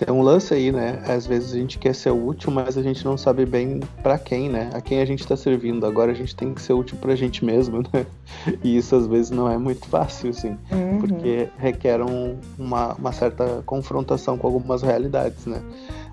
Tem 0.00 0.10
um 0.14 0.22
lance 0.22 0.54
aí, 0.54 0.72
né? 0.72 1.02
Às 1.06 1.26
vezes 1.26 1.52
a 1.52 1.58
gente 1.58 1.78
quer 1.78 1.94
ser 1.94 2.10
útil, 2.10 2.50
mas 2.50 2.78
a 2.78 2.82
gente 2.82 3.04
não 3.04 3.18
sabe 3.18 3.44
bem 3.44 3.80
para 4.02 4.18
quem, 4.18 4.48
né? 4.48 4.70
A 4.72 4.80
quem 4.80 4.98
a 5.02 5.04
gente 5.04 5.20
está 5.20 5.36
servindo. 5.36 5.84
Agora 5.84 6.10
a 6.10 6.14
gente 6.14 6.34
tem 6.34 6.54
que 6.54 6.62
ser 6.62 6.72
útil 6.72 6.96
pra 6.98 7.14
gente 7.14 7.44
mesmo, 7.44 7.82
né? 7.92 8.06
E 8.64 8.78
isso 8.78 8.96
às 8.96 9.06
vezes 9.06 9.30
não 9.30 9.50
é 9.50 9.58
muito 9.58 9.86
fácil, 9.86 10.30
assim, 10.30 10.56
uhum. 10.72 11.00
porque 11.00 11.50
requer 11.58 12.00
um, 12.00 12.38
uma, 12.58 12.94
uma 12.94 13.12
certa 13.12 13.62
confrontação 13.66 14.38
com 14.38 14.46
algumas 14.46 14.80
realidades, 14.80 15.44
né? 15.44 15.60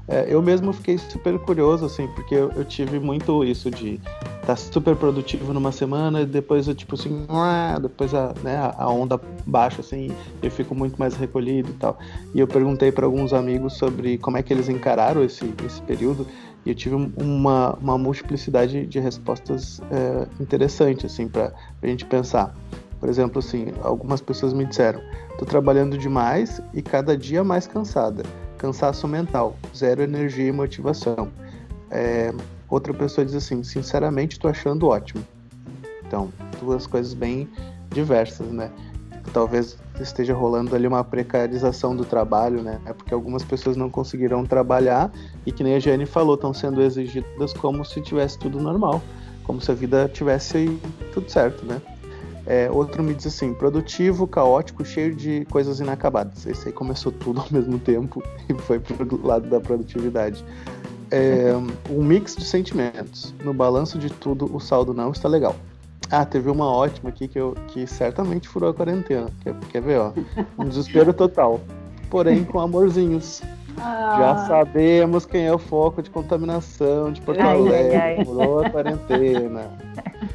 É, 0.10 0.26
eu 0.30 0.42
mesmo 0.42 0.72
fiquei 0.72 0.98
super 0.98 1.38
curioso, 1.38 1.86
assim, 1.86 2.08
porque 2.08 2.34
eu, 2.34 2.50
eu 2.56 2.64
tive 2.64 2.98
muito 2.98 3.44
isso 3.44 3.70
de 3.70 3.96
estar 3.96 4.40
tá 4.46 4.56
super 4.56 4.96
produtivo 4.96 5.54
numa 5.54 5.72
semana 5.74 6.22
e 6.22 6.26
depois 6.26 6.66
eu, 6.66 6.74
tipo 6.74 6.96
assim, 6.96 7.28
depois 7.82 8.14
a, 8.14 8.34
né, 8.42 8.72
a 8.78 8.90
onda 8.90 9.20
baixa, 9.46 9.82
assim, 9.82 10.10
eu 10.42 10.50
fico 10.50 10.74
muito 10.74 10.98
mais 10.98 11.14
recolhido 11.16 11.72
e 11.72 11.74
tal. 11.74 12.00
E 12.34 12.40
eu 12.40 12.48
perguntei 12.48 12.90
para 12.90 13.06
alguns 13.06 13.34
amigos 13.34 13.74
sobre 13.74 14.18
como 14.18 14.38
é 14.38 14.44
que 14.44 14.54
eles 14.54 14.70
encararam 14.70 15.22
esse, 15.24 15.54
esse 15.66 15.82
período 15.82 16.26
e 16.66 16.70
eu 16.70 16.76
tive 16.76 16.96
uma, 16.96 17.74
uma 17.74 17.98
multiplicidade 17.98 18.88
de 18.88 19.00
respostas 19.02 19.82
é, 19.92 20.26
interessantes, 20.42 21.12
assim, 21.12 21.28
para 21.28 21.52
a 21.84 21.88
gente 21.88 22.06
pensar. 22.06 22.56
Por 22.98 23.10
exemplo, 23.10 23.40
assim, 23.40 23.74
algumas 23.84 24.22
pessoas 24.22 24.54
me 24.54 24.66
disseram: 24.66 25.02
tô 25.38 25.46
trabalhando 25.46 25.98
demais 25.98 26.62
e 26.74 26.82
cada 26.82 27.16
dia 27.18 27.44
mais 27.44 27.68
cansada 27.68 28.24
cansaço 28.58 29.08
mental, 29.08 29.56
zero 29.76 30.02
energia 30.02 30.48
e 30.48 30.52
motivação. 30.52 31.30
É, 31.90 32.34
outra 32.70 32.94
pessoa 32.94 33.24
diz 33.24 33.36
assim, 33.36 33.64
sinceramente 33.64 34.34
estou 34.34 34.50
achando 34.50 34.88
ótimo. 34.88 35.24
Então, 36.06 36.32
duas 36.60 36.88
coisas 36.88 37.14
bem 37.14 37.50
diversas, 37.90 38.48
né? 38.48 38.72
Talvez 39.34 39.78
esteja 40.00 40.34
rolando 40.34 40.76
ali 40.76 40.88
uma 40.88 41.04
precarização 41.04 41.96
do 41.96 42.06
trabalho, 42.06 42.62
né? 42.62 42.80
É 42.86 42.94
porque 42.94 43.14
algumas 43.14 43.44
pessoas 43.44 43.76
não 43.76 43.90
conseguirão 43.90 44.46
trabalhar 44.46 45.12
e 45.46 45.52
que 45.52 45.64
nem 45.64 45.76
a 45.76 45.80
Jane 45.80 46.06
falou, 46.06 46.36
estão 46.36 46.54
sendo 46.54 46.82
exigidas 46.82 47.54
como 47.54 47.84
se 47.84 48.02
tivesse 48.02 48.40
tudo 48.40 48.60
normal, 48.60 49.02
como 49.44 49.60
se 49.60 49.70
a 49.72 49.74
vida 49.74 50.10
tivesse 50.10 50.80
tudo 51.14 51.30
certo, 51.30 51.66
né? 51.66 51.82
É, 52.48 52.72
outro 52.72 53.04
me 53.04 53.14
diz 53.14 53.28
assim, 53.28 53.54
produtivo, 53.54 54.26
caótico, 54.26 54.86
cheio 54.86 55.14
de 55.14 55.46
coisas 55.52 55.82
inacabadas. 55.82 56.46
Esse 56.46 56.70
aí 56.70 56.74
começou 56.74 57.12
tudo 57.12 57.42
ao 57.42 57.48
mesmo 57.52 57.78
tempo 57.78 58.24
e 58.48 58.54
foi 58.54 58.80
pro 58.80 59.28
lado 59.28 59.50
da 59.50 59.60
produtividade. 59.60 60.44
É, 61.12 61.54
um 61.90 62.04
mix 62.04 62.36
de 62.36 62.46
sentimentos. 62.46 63.34
No 63.44 63.54
balanço 63.54 64.00
de 64.00 64.10
tudo, 64.10 64.50
o 64.56 64.60
saldo 64.62 64.94
não 64.94 65.12
está 65.12 65.28
legal. 65.28 65.56
Ah, 66.10 66.26
teve 66.26 66.50
uma 66.50 66.72
ótima 66.72 67.10
aqui 67.10 67.28
que, 67.28 67.38
eu, 67.38 67.54
que 67.68 67.86
certamente 67.86 68.48
furou 68.48 68.70
a 68.70 68.74
quarentena. 68.74 69.30
Quer, 69.44 69.54
quer 69.70 69.82
ver, 69.82 70.00
ó? 70.00 70.14
Um 70.58 70.66
desespero 70.66 71.14
total. 71.14 71.60
Porém, 72.10 72.46
com 72.46 72.62
amorzinhos. 72.62 73.42
Ah. 73.80 74.16
Já 74.20 74.48
sabemos 74.48 75.26
quem 75.26 75.46
é 75.46 75.54
o 75.54 75.58
foco 75.58 76.02
de 76.02 76.10
contaminação 76.10 77.12
de 77.12 77.22
Porto 77.22 77.40
Alegre. 77.42 78.26
Furou 78.26 78.66
a 78.66 78.70
quarentena. 78.70 79.72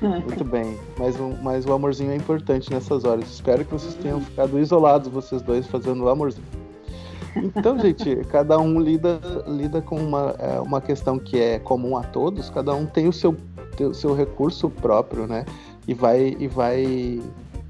Muito 0.01 0.45
bem. 0.45 0.79
Mas, 0.99 1.19
um, 1.19 1.37
mas 1.43 1.67
o 1.67 1.73
amorzinho 1.73 2.13
é 2.13 2.17
importante 2.17 2.71
nessas 2.71 3.05
horas. 3.05 3.29
Espero 3.29 3.65
que 3.65 3.73
vocês 3.73 3.95
tenham 3.95 4.21
ficado 4.21 4.59
isolados, 4.59 5.09
vocês 5.09 5.43
dois, 5.43 5.67
fazendo 5.67 6.05
o 6.05 6.09
amorzinho. 6.09 6.47
Então, 7.37 7.79
gente, 7.79 8.17
cada 8.31 8.59
um 8.59 8.79
lida, 8.79 9.19
lida 9.47 9.81
com 9.81 9.97
uma, 9.97 10.35
é, 10.39 10.61
uma 10.61 10.81
questão 10.81 11.19
que 11.19 11.41
é 11.41 11.59
comum 11.59 11.97
a 11.97 12.03
todos, 12.03 12.51
cada 12.51 12.75
um 12.75 12.85
tem 12.85 13.09
o 13.09 13.13
seu, 13.13 13.35
seu 13.95 14.15
recurso 14.15 14.69
próprio, 14.69 15.27
né? 15.27 15.47
E 15.89 15.95
vai, 15.95 16.37
e 16.39 16.47
vai 16.47 17.21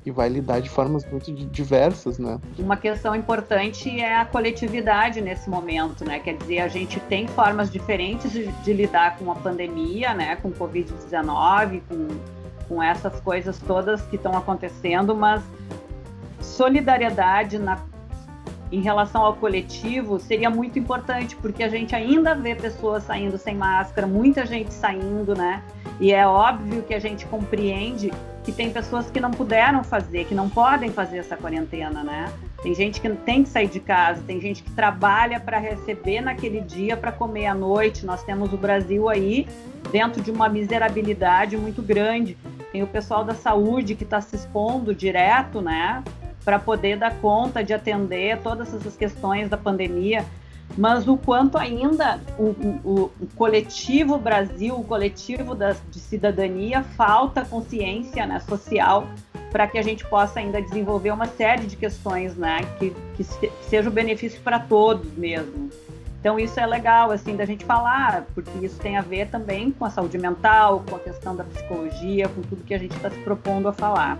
e 0.04 0.10
vai 0.10 0.28
lidar 0.28 0.60
de 0.60 0.68
formas 0.68 1.04
muito 1.04 1.32
diversas, 1.32 2.18
né? 2.18 2.40
Uma 2.58 2.76
questão 2.76 3.14
importante 3.14 4.00
é 4.00 4.16
a 4.16 4.24
coletividade 4.24 5.20
nesse 5.20 5.48
momento, 5.48 6.04
né? 6.04 6.18
Quer 6.18 6.36
dizer, 6.36 6.60
a 6.60 6.68
gente 6.68 6.98
tem 7.00 7.28
formas 7.28 7.70
diferentes 7.70 8.32
de, 8.32 8.46
de 8.46 8.72
lidar 8.72 9.16
com 9.16 9.30
a 9.30 9.36
pandemia, 9.36 10.12
né? 10.12 10.36
Com 10.36 10.50
Covid-19, 10.50 11.82
com, 11.88 12.08
com 12.68 12.82
essas 12.82 13.20
coisas 13.20 13.58
todas 13.60 14.02
que 14.02 14.16
estão 14.16 14.36
acontecendo, 14.36 15.14
mas 15.14 15.42
solidariedade 16.40 17.58
na, 17.58 17.80
em 18.72 18.80
relação 18.80 19.22
ao 19.22 19.34
coletivo 19.34 20.18
seria 20.18 20.48
muito 20.48 20.78
importante, 20.78 21.36
porque 21.36 21.62
a 21.62 21.68
gente 21.68 21.94
ainda 21.94 22.34
vê 22.34 22.54
pessoas 22.54 23.02
saindo 23.02 23.36
sem 23.36 23.54
máscara, 23.54 24.06
muita 24.06 24.46
gente 24.46 24.72
saindo, 24.72 25.36
né? 25.36 25.62
E 26.00 26.10
é 26.10 26.26
óbvio 26.26 26.82
que 26.82 26.94
a 26.94 26.98
gente 26.98 27.26
compreende 27.26 28.10
que 28.42 28.50
tem 28.50 28.70
pessoas 28.70 29.10
que 29.10 29.20
não 29.20 29.30
puderam 29.30 29.84
fazer, 29.84 30.24
que 30.24 30.34
não 30.34 30.48
podem 30.48 30.90
fazer 30.90 31.18
essa 31.18 31.36
quarentena, 31.36 32.02
né? 32.02 32.32
Tem 32.62 32.74
gente 32.74 33.00
que 33.00 33.08
tem 33.10 33.42
que 33.42 33.50
sair 33.50 33.68
de 33.68 33.78
casa, 33.78 34.22
tem 34.26 34.40
gente 34.40 34.62
que 34.62 34.70
trabalha 34.70 35.38
para 35.38 35.58
receber 35.58 36.20
naquele 36.20 36.60
dia 36.60 36.96
para 36.96 37.12
comer 37.12 37.46
à 37.46 37.54
noite. 37.54 38.06
Nós 38.06 38.24
temos 38.24 38.52
o 38.52 38.56
Brasil 38.56 39.08
aí 39.08 39.46
dentro 39.92 40.22
de 40.22 40.30
uma 40.30 40.48
miserabilidade 40.48 41.56
muito 41.56 41.82
grande. 41.82 42.36
Tem 42.72 42.82
o 42.82 42.86
pessoal 42.86 43.22
da 43.22 43.34
saúde 43.34 43.94
que 43.94 44.04
está 44.04 44.20
se 44.20 44.34
expondo 44.34 44.94
direto, 44.94 45.60
né? 45.60 46.02
Para 46.44 46.58
poder 46.58 46.96
dar 46.96 47.14
conta 47.16 47.62
de 47.62 47.72
atender 47.72 48.38
todas 48.42 48.74
essas 48.74 48.96
questões 48.96 49.48
da 49.48 49.56
pandemia 49.56 50.24
mas 50.76 51.06
o 51.06 51.16
quanto 51.16 51.58
ainda 51.58 52.20
o, 52.38 52.44
o, 52.44 53.12
o 53.20 53.26
coletivo 53.36 54.18
Brasil, 54.18 54.74
o 54.74 54.84
coletivo 54.84 55.54
da, 55.54 55.76
de 55.90 56.00
cidadania, 56.00 56.82
falta 56.82 57.44
consciência 57.44 58.26
né, 58.26 58.40
social 58.40 59.06
para 59.50 59.66
que 59.66 59.76
a 59.76 59.82
gente 59.82 60.04
possa 60.06 60.40
ainda 60.40 60.62
desenvolver 60.62 61.10
uma 61.10 61.26
série 61.26 61.66
de 61.66 61.76
questões 61.76 62.34
né, 62.36 62.60
que, 62.78 62.90
que, 63.16 63.24
que 63.24 63.64
seja 63.68 63.88
o 63.88 63.92
benefício 63.92 64.40
para 64.40 64.58
todos 64.58 65.12
mesmo. 65.12 65.68
Então 66.18 66.38
isso 66.38 66.58
é 66.58 66.64
legal 66.64 67.10
assim 67.10 67.36
da 67.36 67.44
gente 67.44 67.64
falar, 67.64 68.24
porque 68.34 68.64
isso 68.64 68.78
tem 68.78 68.96
a 68.96 69.02
ver 69.02 69.28
também 69.28 69.70
com 69.72 69.84
a 69.84 69.90
saúde 69.90 70.16
mental, 70.16 70.82
com 70.88 70.96
a 70.96 70.98
questão 71.00 71.36
da 71.36 71.44
psicologia, 71.44 72.28
com 72.28 72.40
tudo 72.42 72.64
que 72.64 72.72
a 72.72 72.78
gente 72.78 72.96
está 72.96 73.10
se 73.10 73.18
propondo 73.18 73.68
a 73.68 73.72
falar. 73.72 74.18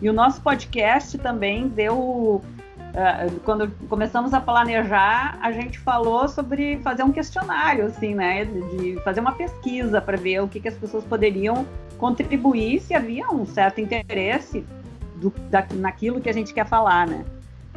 E 0.00 0.10
o 0.10 0.12
nosso 0.12 0.40
podcast 0.40 1.16
também 1.18 1.68
deu 1.68 2.42
ah, 2.96 3.26
quando 3.44 3.70
começamos 3.90 4.32
a 4.32 4.40
planejar, 4.40 5.38
a 5.42 5.52
gente 5.52 5.78
falou 5.78 6.26
sobre 6.28 6.78
fazer 6.78 7.02
um 7.02 7.12
questionário, 7.12 7.84
assim, 7.84 8.14
né? 8.14 8.46
De 8.46 8.98
fazer 9.04 9.20
uma 9.20 9.32
pesquisa 9.32 10.00
para 10.00 10.16
ver 10.16 10.40
o 10.40 10.48
que, 10.48 10.58
que 10.58 10.68
as 10.68 10.74
pessoas 10.74 11.04
poderiam 11.04 11.66
contribuir 11.98 12.80
se 12.80 12.94
havia 12.94 13.28
um 13.28 13.44
certo 13.44 13.82
interesse 13.82 14.64
do, 15.16 15.30
da, 15.50 15.66
naquilo 15.74 16.22
que 16.22 16.30
a 16.30 16.32
gente 16.32 16.54
quer 16.54 16.66
falar, 16.66 17.06
né? 17.06 17.22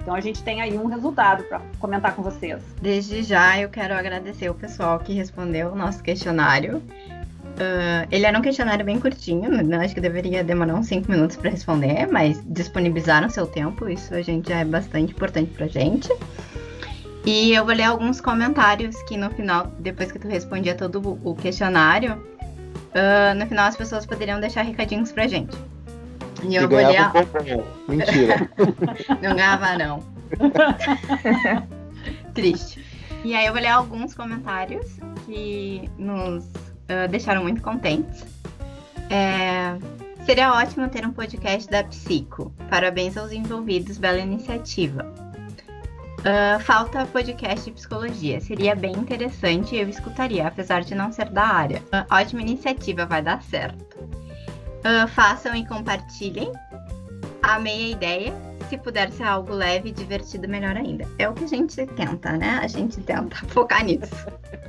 Então 0.02 0.16
a 0.16 0.22
gente 0.22 0.42
tem 0.42 0.62
aí 0.62 0.78
um 0.78 0.86
resultado 0.86 1.44
para 1.44 1.62
comentar 1.80 2.16
com 2.16 2.24
vocês. 2.24 2.64
Desde 2.82 3.22
já 3.22 3.60
eu 3.60 3.68
quero 3.68 3.94
agradecer 3.94 4.50
o 4.50 4.54
pessoal 4.54 5.00
que 5.00 5.14
respondeu 5.14 5.74
o 5.74 5.76
nosso 5.76 6.02
questionário. 6.02 6.82
Uh, 7.60 8.08
ele 8.10 8.26
era 8.26 8.40
um 8.40 8.42
questionário 8.42 8.86
bem 8.86 9.02
curtinho, 9.02 9.50
né? 9.50 9.84
acho 9.84 9.94
que 9.94 10.00
deveria 10.00 10.46
demorar 10.46 10.76
uns 10.76 10.88
5 10.88 11.12
minutos 11.12 11.36
para 11.36 11.50
responder, 11.50 12.08
mas 12.10 12.42
disponibilizaram 12.46 13.30
seu 13.30 13.46
tempo, 13.46 13.90
isso 13.90 14.16
a 14.16 14.22
gente 14.22 14.52
é 14.54 14.64
bastante 14.64 15.12
importante 15.12 15.52
pra 15.52 15.68
gente. 15.68 16.10
E 17.26 17.54
eu 17.54 17.66
vou 17.66 17.76
ler 17.76 17.84
alguns 17.84 18.22
comentários 18.22 18.96
que 19.04 19.18
no 19.18 19.30
final, 19.32 19.68
depois 19.78 20.10
que 20.10 20.18
tu 20.18 20.30
respondia 20.30 20.74
todo 20.74 21.20
o 21.22 21.36
questionário, 21.36 22.14
uh, 22.14 23.38
no 23.38 23.46
final 23.46 23.68
as 23.68 23.76
pessoas 23.76 24.06
poderiam 24.06 24.40
deixar 24.40 24.62
recadinhos 24.62 25.12
pra 25.12 25.28
gente. 25.28 25.58
E 26.44 26.56
eu 26.56 26.70
vou 26.70 26.78
ler. 26.78 27.12
Mentira. 27.90 28.50
não 29.22 29.36
ganhava, 29.36 29.78
não. 29.78 30.02
Triste. 32.34 32.86
E 33.26 33.36
aí 33.36 33.48
eu 33.48 33.52
vou 33.52 33.62
ler 33.62 33.68
alguns 33.68 34.16
comentários 34.16 34.98
que 35.26 35.90
nos 35.98 36.46
uh, 36.90 37.08
deixaram 37.10 37.44
muito 37.44 37.62
contentes. 37.62 38.26
É, 39.10 39.76
seria 40.26 40.54
ótimo 40.54 40.88
ter 40.90 41.06
um 41.06 41.12
podcast 41.12 41.70
da 41.70 41.84
Psico. 41.84 42.52
Parabéns 42.70 43.18
aos 43.18 43.32
envolvidos, 43.32 43.98
bela 43.98 44.20
iniciativa. 44.20 45.12
Uh, 46.20 46.60
falta 46.60 47.06
podcast 47.06 47.66
de 47.66 47.72
psicologia. 47.72 48.42
Seria 48.42 48.76
bem 48.76 48.92
interessante 48.92 49.74
e 49.76 49.80
eu 49.80 49.88
escutaria, 49.88 50.48
apesar 50.48 50.82
de 50.82 50.94
não 50.94 51.12
ser 51.12 51.30
da 51.30 51.46
área. 51.46 51.82
Uh, 51.94 52.14
ótima 52.14 52.42
iniciativa, 52.42 53.06
vai 53.06 53.22
dar 53.22 53.42
certo. 53.42 53.98
Uh, 54.00 55.08
façam 55.08 55.56
e 55.56 55.66
compartilhem. 55.66 56.52
Amei 57.42 57.86
a 57.86 57.90
ideia. 57.90 58.49
Se 58.70 58.78
puder 58.78 59.12
ser 59.12 59.24
algo 59.24 59.52
leve 59.52 59.90
e 59.90 59.92
divertido, 59.92 60.48
melhor 60.48 60.78
ainda. 60.78 61.04
É 61.18 61.28
o 61.28 61.34
que 61.34 61.44
a 61.44 61.48
gente 61.48 61.76
tenta, 61.88 62.34
né? 62.34 62.60
A 62.62 62.68
gente 62.68 63.02
tenta 63.02 63.36
focar 63.50 63.84
nisso. 63.84 64.14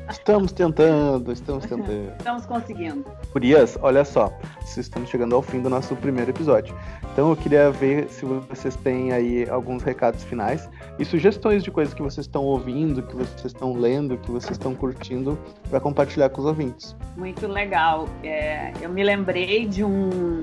Estamos 0.09 0.53
tentando, 0.53 1.31
estamos 1.31 1.67
tentando. 1.67 2.11
Estamos 2.17 2.47
conseguindo. 2.47 3.05
Gurias, 3.31 3.79
olha 3.83 4.03
só, 4.03 4.33
estamos 4.65 5.11
chegando 5.11 5.37
ao 5.37 5.43
fim 5.43 5.61
do 5.61 5.69
nosso 5.69 5.95
primeiro 5.97 6.31
episódio. 6.31 6.75
Então 7.13 7.29
eu 7.29 7.37
queria 7.37 7.71
ver 7.71 8.09
se 8.09 8.25
vocês 8.25 8.75
têm 8.77 9.13
aí 9.13 9.49
alguns 9.51 9.83
recados 9.83 10.25
finais 10.25 10.69
e 10.99 11.05
sugestões 11.05 11.63
de 11.63 11.71
coisas 11.71 11.93
que 11.93 12.01
vocês 12.01 12.27
estão 12.27 12.43
ouvindo, 12.43 13.03
que 13.03 13.15
vocês 13.15 13.45
estão 13.45 13.75
lendo, 13.75 14.17
que 14.17 14.31
vocês 14.31 14.53
estão 14.53 14.75
curtindo 14.75 15.39
para 15.69 15.79
compartilhar 15.79 16.31
com 16.31 16.41
os 16.41 16.47
ouvintes. 16.47 16.97
Muito 17.19 17.47
legal. 17.47 18.09
É, 18.25 18.73
eu 18.81 18.89
me 18.89 19.05
lembrei 19.05 19.67
de 19.67 19.85
um, 19.85 20.43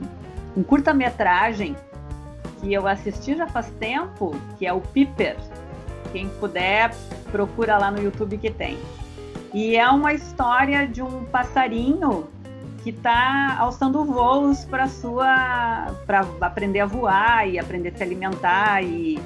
um 0.56 0.62
curta-metragem 0.62 1.76
que 2.60 2.74
eu 2.74 2.88
assisti 2.88 3.36
já 3.36 3.48
faz 3.48 3.70
tempo, 3.80 4.36
que 4.58 4.66
é 4.66 4.74
o 4.74 4.82
Piper. 4.82 5.38
Quem 6.12 6.30
puder, 6.30 6.92
procura 7.32 7.78
lá 7.78 7.92
no 7.92 8.02
YouTube 8.02 8.38
que 8.38 8.50
tem. 8.50 8.78
E 9.54 9.76
é 9.76 9.90
uma 9.90 10.14
história 10.14 10.88
de 10.88 11.02
um 11.02 11.26
passarinho 11.26 12.28
que 12.84 12.92
está 12.92 13.58
alçando 13.60 14.04
voos 14.06 14.64
para 14.66 14.88
sua 14.88 15.94
para 16.06 16.26
aprender 16.42 16.80
a 16.80 16.86
voar 16.86 17.48
e 17.48 17.60
aprender 17.60 17.90
a 17.90 17.98
se 17.98 18.04
alimentar 18.04 18.82
e, 18.82 19.20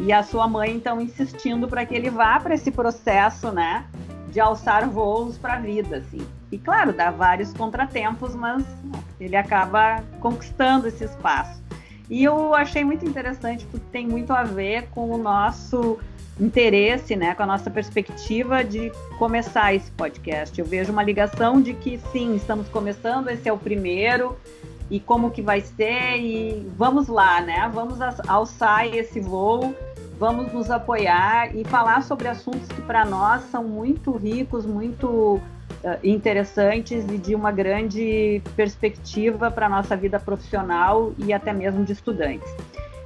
e 0.00 0.12
a 0.12 0.22
sua 0.22 0.48
mãe 0.48 0.72
então 0.72 1.00
insistindo 1.00 1.68
para 1.68 1.84
que 1.86 1.94
ele 1.94 2.10
vá 2.10 2.40
para 2.40 2.54
esse 2.54 2.70
processo, 2.70 3.52
né, 3.52 3.84
de 4.28 4.40
alçar 4.40 4.88
voos 4.88 5.38
para 5.38 5.54
a 5.54 5.58
vida, 5.58 5.98
assim. 5.98 6.26
E 6.50 6.58
claro, 6.58 6.92
dá 6.92 7.10
vários 7.10 7.52
contratempos, 7.52 8.34
mas 8.34 8.64
ele 9.20 9.36
acaba 9.36 10.02
conquistando 10.20 10.88
esse 10.88 11.04
espaço. 11.04 11.63
E 12.08 12.22
eu 12.22 12.54
achei 12.54 12.84
muito 12.84 13.04
interessante 13.06 13.64
porque 13.66 13.86
tem 13.90 14.06
muito 14.06 14.32
a 14.32 14.42
ver 14.42 14.88
com 14.90 15.10
o 15.10 15.18
nosso 15.18 15.98
interesse, 16.38 17.14
né, 17.14 17.34
com 17.34 17.44
a 17.44 17.46
nossa 17.46 17.70
perspectiva 17.70 18.64
de 18.64 18.90
começar 19.18 19.72
esse 19.72 19.90
podcast. 19.92 20.58
Eu 20.58 20.66
vejo 20.66 20.92
uma 20.92 21.02
ligação 21.02 21.60
de 21.60 21.74
que 21.74 21.98
sim, 22.12 22.34
estamos 22.34 22.68
começando, 22.68 23.28
esse 23.28 23.48
é 23.48 23.52
o 23.52 23.58
primeiro 23.58 24.36
e 24.90 25.00
como 25.00 25.30
que 25.30 25.40
vai 25.40 25.60
ser 25.60 26.18
e 26.18 26.68
vamos 26.76 27.08
lá, 27.08 27.40
né? 27.40 27.70
Vamos 27.72 27.98
alçar 28.28 28.86
esse 28.86 29.20
voo, 29.20 29.74
vamos 30.18 30.52
nos 30.52 30.70
apoiar 30.70 31.54
e 31.56 31.64
falar 31.64 32.02
sobre 32.02 32.28
assuntos 32.28 32.68
que 32.68 32.82
para 32.82 33.04
nós 33.04 33.42
são 33.50 33.64
muito 33.64 34.12
ricos, 34.12 34.66
muito 34.66 35.40
interessantes 36.02 37.04
e 37.10 37.18
de 37.18 37.34
uma 37.34 37.52
grande 37.52 38.40
perspectiva 38.56 39.50
para 39.50 39.68
nossa 39.68 39.96
vida 39.96 40.18
profissional 40.18 41.12
e 41.18 41.32
até 41.32 41.52
mesmo 41.52 41.84
de 41.84 41.92
estudantes. 41.92 42.50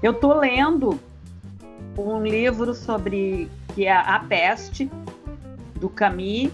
Eu 0.03 0.13
estou 0.13 0.35
lendo 0.35 0.99
um 1.97 2.23
livro 2.23 2.75
sobre 2.75 3.49
que 3.75 3.87
é 3.87 3.93
a 3.93 4.21
peste 4.21 4.91
do 5.75 5.89
Camus 5.89 6.51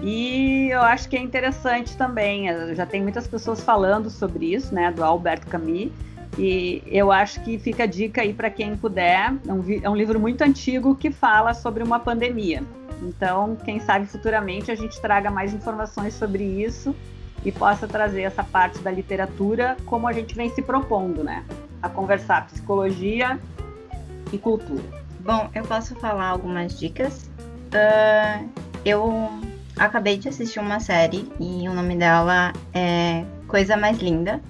e 0.00 0.68
eu 0.70 0.80
acho 0.80 1.08
que 1.08 1.16
é 1.16 1.20
interessante 1.20 1.96
também. 1.96 2.46
Já 2.74 2.86
tem 2.86 3.02
muitas 3.02 3.26
pessoas 3.26 3.60
falando 3.60 4.10
sobre 4.10 4.54
isso, 4.54 4.74
né, 4.74 4.90
do 4.90 5.04
Albert 5.04 5.46
Camus. 5.46 5.90
E 6.38 6.82
eu 6.86 7.10
acho 7.10 7.42
que 7.42 7.58
fica 7.58 7.82
a 7.82 7.86
dica 7.86 8.22
aí 8.22 8.32
para 8.32 8.48
quem 8.48 8.76
puder. 8.76 9.34
É 9.46 9.52
um, 9.52 9.64
é 9.82 9.90
um 9.90 9.96
livro 9.96 10.20
muito 10.20 10.42
antigo 10.42 10.94
que 10.94 11.10
fala 11.10 11.52
sobre 11.52 11.82
uma 11.82 11.98
pandemia. 11.98 12.62
Então, 13.02 13.56
quem 13.64 13.80
sabe 13.80 14.06
futuramente 14.06 14.70
a 14.70 14.74
gente 14.76 15.00
traga 15.00 15.30
mais 15.30 15.52
informações 15.52 16.14
sobre 16.14 16.44
isso 16.44 16.94
e 17.44 17.50
possa 17.50 17.88
trazer 17.88 18.22
essa 18.22 18.44
parte 18.44 18.78
da 18.80 18.90
literatura 18.90 19.76
como 19.84 20.06
a 20.06 20.12
gente 20.12 20.34
vem 20.34 20.48
se 20.50 20.62
propondo, 20.62 21.24
né? 21.24 21.44
A 21.82 21.88
conversar 21.88 22.46
psicologia 22.46 23.38
e 24.32 24.38
cultura. 24.38 24.82
Bom, 25.20 25.50
eu 25.54 25.64
posso 25.64 25.94
falar 25.96 26.28
algumas 26.28 26.78
dicas. 26.78 27.30
Uh, 27.68 28.48
eu 28.84 29.28
acabei 29.76 30.16
de 30.16 30.28
assistir 30.28 30.60
uma 30.60 30.80
série 30.80 31.28
e 31.38 31.68
o 31.68 31.74
nome 31.74 31.96
dela 31.96 32.52
é 32.72 33.24
Coisa 33.46 33.76
Mais 33.76 33.98
Linda. 33.98 34.40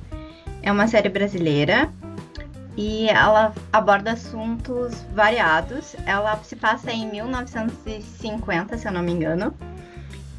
É 0.63 0.73
uma 0.73 0.89
série 0.89 1.09
brasileira 1.09 1.91
e 2.79 3.09
ela 3.09 3.53
aborda 3.73 4.13
assuntos 4.13 5.05
variados. 5.13 5.97
Ela 6.07 6.37
se 6.45 6.55
passa 6.55 6.93
em 6.93 7.11
1950, 7.11 8.79
se 8.79 8.87
eu 8.87 8.93
não 8.93 9.03
me 9.03 9.11
engano. 9.11 9.53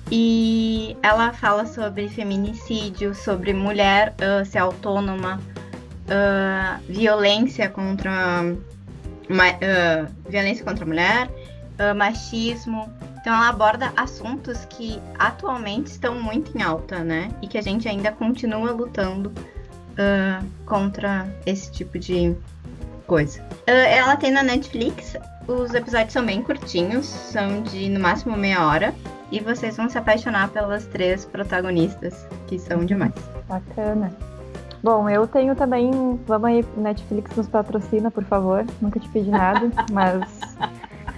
E 0.10 0.98
ela 1.04 1.34
fala 1.34 1.66
sobre 1.66 2.08
feminicídio, 2.08 3.14
sobre 3.14 3.54
mulher 3.54 4.16
uh, 4.16 4.46
ser 4.46 4.60
autônoma, 4.60 5.40
uh, 6.08 6.82
violência 6.88 7.70
contra 7.70 8.42
uh, 8.44 10.30
violência 10.30 10.64
contra 10.64 10.86
a 10.86 10.88
mulher, 10.88 11.30
machismo. 11.96 12.92
Então 13.20 13.34
ela 13.34 13.50
aborda 13.50 13.92
assuntos 13.98 14.66
que 14.66 14.98
atualmente 15.20 15.88
estão 15.88 16.20
muito 16.20 16.58
em 16.58 16.62
alta, 16.62 17.00
né? 17.04 17.30
E 17.42 17.48
que 17.48 17.58
a 17.58 17.62
gente 17.62 17.88
ainda 17.88 18.12
continua 18.12 18.72
lutando 18.72 19.32
uh, 20.00 20.46
contra 20.66 21.28
esse 21.46 21.72
tipo 21.72 22.00
de 22.00 22.36
coisa. 23.06 23.44
ela 23.66 24.16
tem 24.16 24.32
na 24.32 24.44
Netflix, 24.44 25.18
os 25.48 25.74
episódios 25.74 26.14
são 26.14 26.26
bem 26.26 26.42
curtinhos, 26.44 27.06
são 27.06 27.62
de 27.64 27.90
no 27.90 28.00
máximo 28.00 28.38
meia 28.38 28.66
hora. 28.66 28.94
E 29.32 29.40
vocês 29.40 29.78
vão 29.78 29.88
se 29.88 29.98
apaixonar 29.98 30.50
pelas 30.50 30.86
três 30.88 31.24
protagonistas, 31.24 32.26
que 32.48 32.58
são 32.58 32.84
demais. 32.84 33.14
Bacana. 33.48 34.12
Bom, 34.82 35.08
eu 35.10 35.28
tenho 35.28 35.56
também. 35.56 35.92
Vamos 36.26 36.50
aí, 36.50 36.66
Netflix 36.76 37.36
nos 37.36 37.48
patrocina, 37.48 38.10
por 38.10 38.24
favor. 38.24 38.66
Nunca 38.82 39.00
te 39.00 39.08
pedi 39.10 39.30
nada, 39.30 39.70
mas 39.92 40.24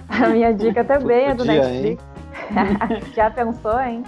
a 0.08 0.28
minha 0.28 0.52
dica 0.52 0.84
também 0.84 1.26
é 1.26 1.34
do 1.34 1.38
Podia, 1.38 1.62
Netflix. 1.62 2.04
Já 3.16 3.30
pensou, 3.30 3.80
hein? 3.80 4.02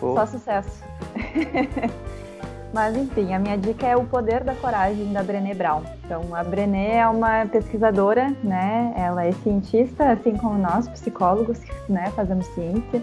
Pô. 0.00 0.14
Só 0.14 0.26
sucesso. 0.26 0.82
Mas 2.72 2.96
enfim, 2.96 3.32
a 3.32 3.38
minha 3.38 3.56
dica 3.56 3.86
é 3.86 3.96
o 3.96 4.04
poder 4.04 4.44
da 4.44 4.54
coragem 4.54 5.12
da 5.12 5.22
Brené 5.22 5.54
Brown. 5.54 5.82
Então, 6.04 6.34
a 6.34 6.44
Brené 6.44 6.96
é 6.96 7.08
uma 7.08 7.46
pesquisadora, 7.46 8.32
né? 8.44 8.92
Ela 8.96 9.24
é 9.24 9.32
cientista, 9.32 10.10
assim 10.10 10.36
como 10.36 10.58
nós, 10.58 10.88
psicólogos, 10.88 11.58
né? 11.88 12.12
Fazemos 12.14 12.46
ciência. 12.48 13.02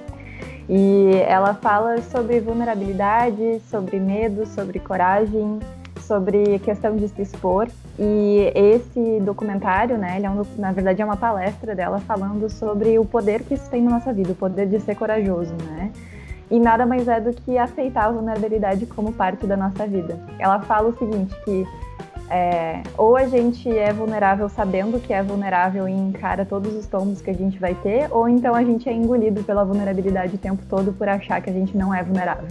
E 0.70 1.12
ela 1.28 1.54
fala 1.56 2.02
sobre 2.02 2.40
vulnerabilidade, 2.40 3.62
sobre 3.70 4.00
medo, 4.00 4.46
sobre 4.48 4.80
coragem, 4.80 5.60
sobre 6.00 6.60
questão 6.60 6.96
de 6.96 7.08
se 7.08 7.22
expor. 7.22 7.68
E 7.98 8.52
esse 8.54 9.20
documentário, 9.22 9.98
né, 9.98 10.18
ele 10.18 10.26
é 10.26 10.30
um, 10.30 10.44
na 10.58 10.72
verdade 10.72 11.02
é 11.02 11.06
uma 11.06 11.16
palestra 11.16 11.76
dela 11.76 12.00
falando 12.00 12.50
sobre 12.50 13.00
o 13.00 13.06
poder 13.06 13.44
que 13.44 13.54
isso 13.54 13.70
tem 13.70 13.82
na 13.82 13.92
nossa 13.92 14.12
vida, 14.12 14.32
o 14.32 14.36
poder 14.36 14.68
de 14.68 14.80
ser 14.80 14.96
corajoso, 14.96 15.54
né? 15.64 15.92
E 16.50 16.60
nada 16.60 16.86
mais 16.86 17.08
é 17.08 17.20
do 17.20 17.34
que 17.34 17.58
aceitar 17.58 18.06
a 18.06 18.12
vulnerabilidade 18.12 18.86
como 18.86 19.12
parte 19.12 19.48
da 19.48 19.58
nossa 19.58 19.88
vida. 19.88 20.20
Ela 20.38 20.60
fala 20.62 20.90
o 20.90 20.98
seguinte, 20.98 21.36
que 21.44 21.66
é, 22.30 22.82
ou 22.98 23.16
a 23.16 23.26
gente 23.26 23.70
é 23.70 23.94
vulnerável 23.94 24.50
sabendo 24.50 25.00
que 25.00 25.14
é 25.14 25.22
vulnerável 25.22 25.88
e 25.88 25.92
encara 25.92 26.46
todos 26.46 26.74
os 26.74 26.88
tombos 26.88 27.22
que 27.22 27.30
a 27.30 27.34
gente 27.34 27.60
vai 27.60 27.76
ter, 27.76 28.08
ou 28.12 28.28
então 28.28 28.56
a 28.56 28.64
gente 28.64 28.90
é 28.90 28.94
engolido 28.94 29.44
pela 29.44 29.64
vulnerabilidade 29.64 30.36
o 30.36 30.38
tempo 30.38 30.64
todo 30.68 30.92
por 30.94 31.08
achar 31.08 31.42
que 31.42 31.50
a 31.50 31.54
gente 31.54 31.78
não 31.78 31.94
é 31.94 32.04
vulnerável. 32.04 32.48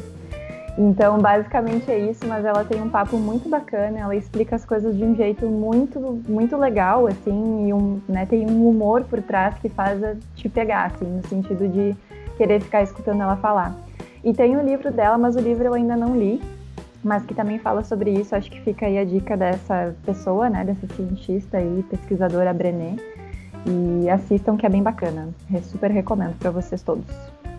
Então, 0.76 1.18
basicamente 1.18 1.88
é 1.88 1.98
isso, 1.98 2.26
mas 2.26 2.44
ela 2.44 2.64
tem 2.64 2.82
um 2.82 2.88
papo 2.88 3.16
muito 3.16 3.48
bacana, 3.48 4.00
ela 4.00 4.16
explica 4.16 4.56
as 4.56 4.64
coisas 4.64 4.96
de 4.96 5.04
um 5.04 5.14
jeito 5.14 5.46
muito, 5.46 6.00
muito 6.28 6.56
legal, 6.56 7.06
assim, 7.06 7.68
e 7.68 7.72
um, 7.72 8.00
né, 8.08 8.26
tem 8.26 8.48
um 8.50 8.68
humor 8.68 9.04
por 9.04 9.22
trás 9.22 9.56
que 9.58 9.68
faz 9.68 10.00
te 10.34 10.48
pegar, 10.48 10.86
assim, 10.86 11.04
no 11.04 11.24
sentido 11.28 11.68
de 11.68 11.96
querer 12.36 12.60
ficar 12.60 12.82
escutando 12.82 13.22
ela 13.22 13.36
falar. 13.36 13.83
E 14.24 14.32
tem 14.32 14.56
o 14.56 14.62
livro 14.62 14.90
dela, 14.90 15.18
mas 15.18 15.36
o 15.36 15.38
livro 15.38 15.64
eu 15.64 15.74
ainda 15.74 15.94
não 15.94 16.16
li, 16.16 16.40
mas 17.02 17.26
que 17.26 17.34
também 17.34 17.58
fala 17.58 17.84
sobre 17.84 18.10
isso. 18.10 18.34
Acho 18.34 18.50
que 18.50 18.58
fica 18.62 18.86
aí 18.86 18.96
a 18.96 19.04
dica 19.04 19.36
dessa 19.36 19.94
pessoa, 20.06 20.48
né, 20.48 20.64
dessa 20.64 20.86
cientista 20.96 21.60
e 21.60 21.82
pesquisadora 21.82 22.54
Brené. 22.54 22.96
E 23.66 24.08
assistam 24.08 24.56
que 24.56 24.64
é 24.64 24.68
bem 24.68 24.82
bacana. 24.82 25.28
Super 25.62 25.90
recomendo 25.90 26.38
para 26.38 26.50
vocês 26.50 26.82
todos. 26.82 27.04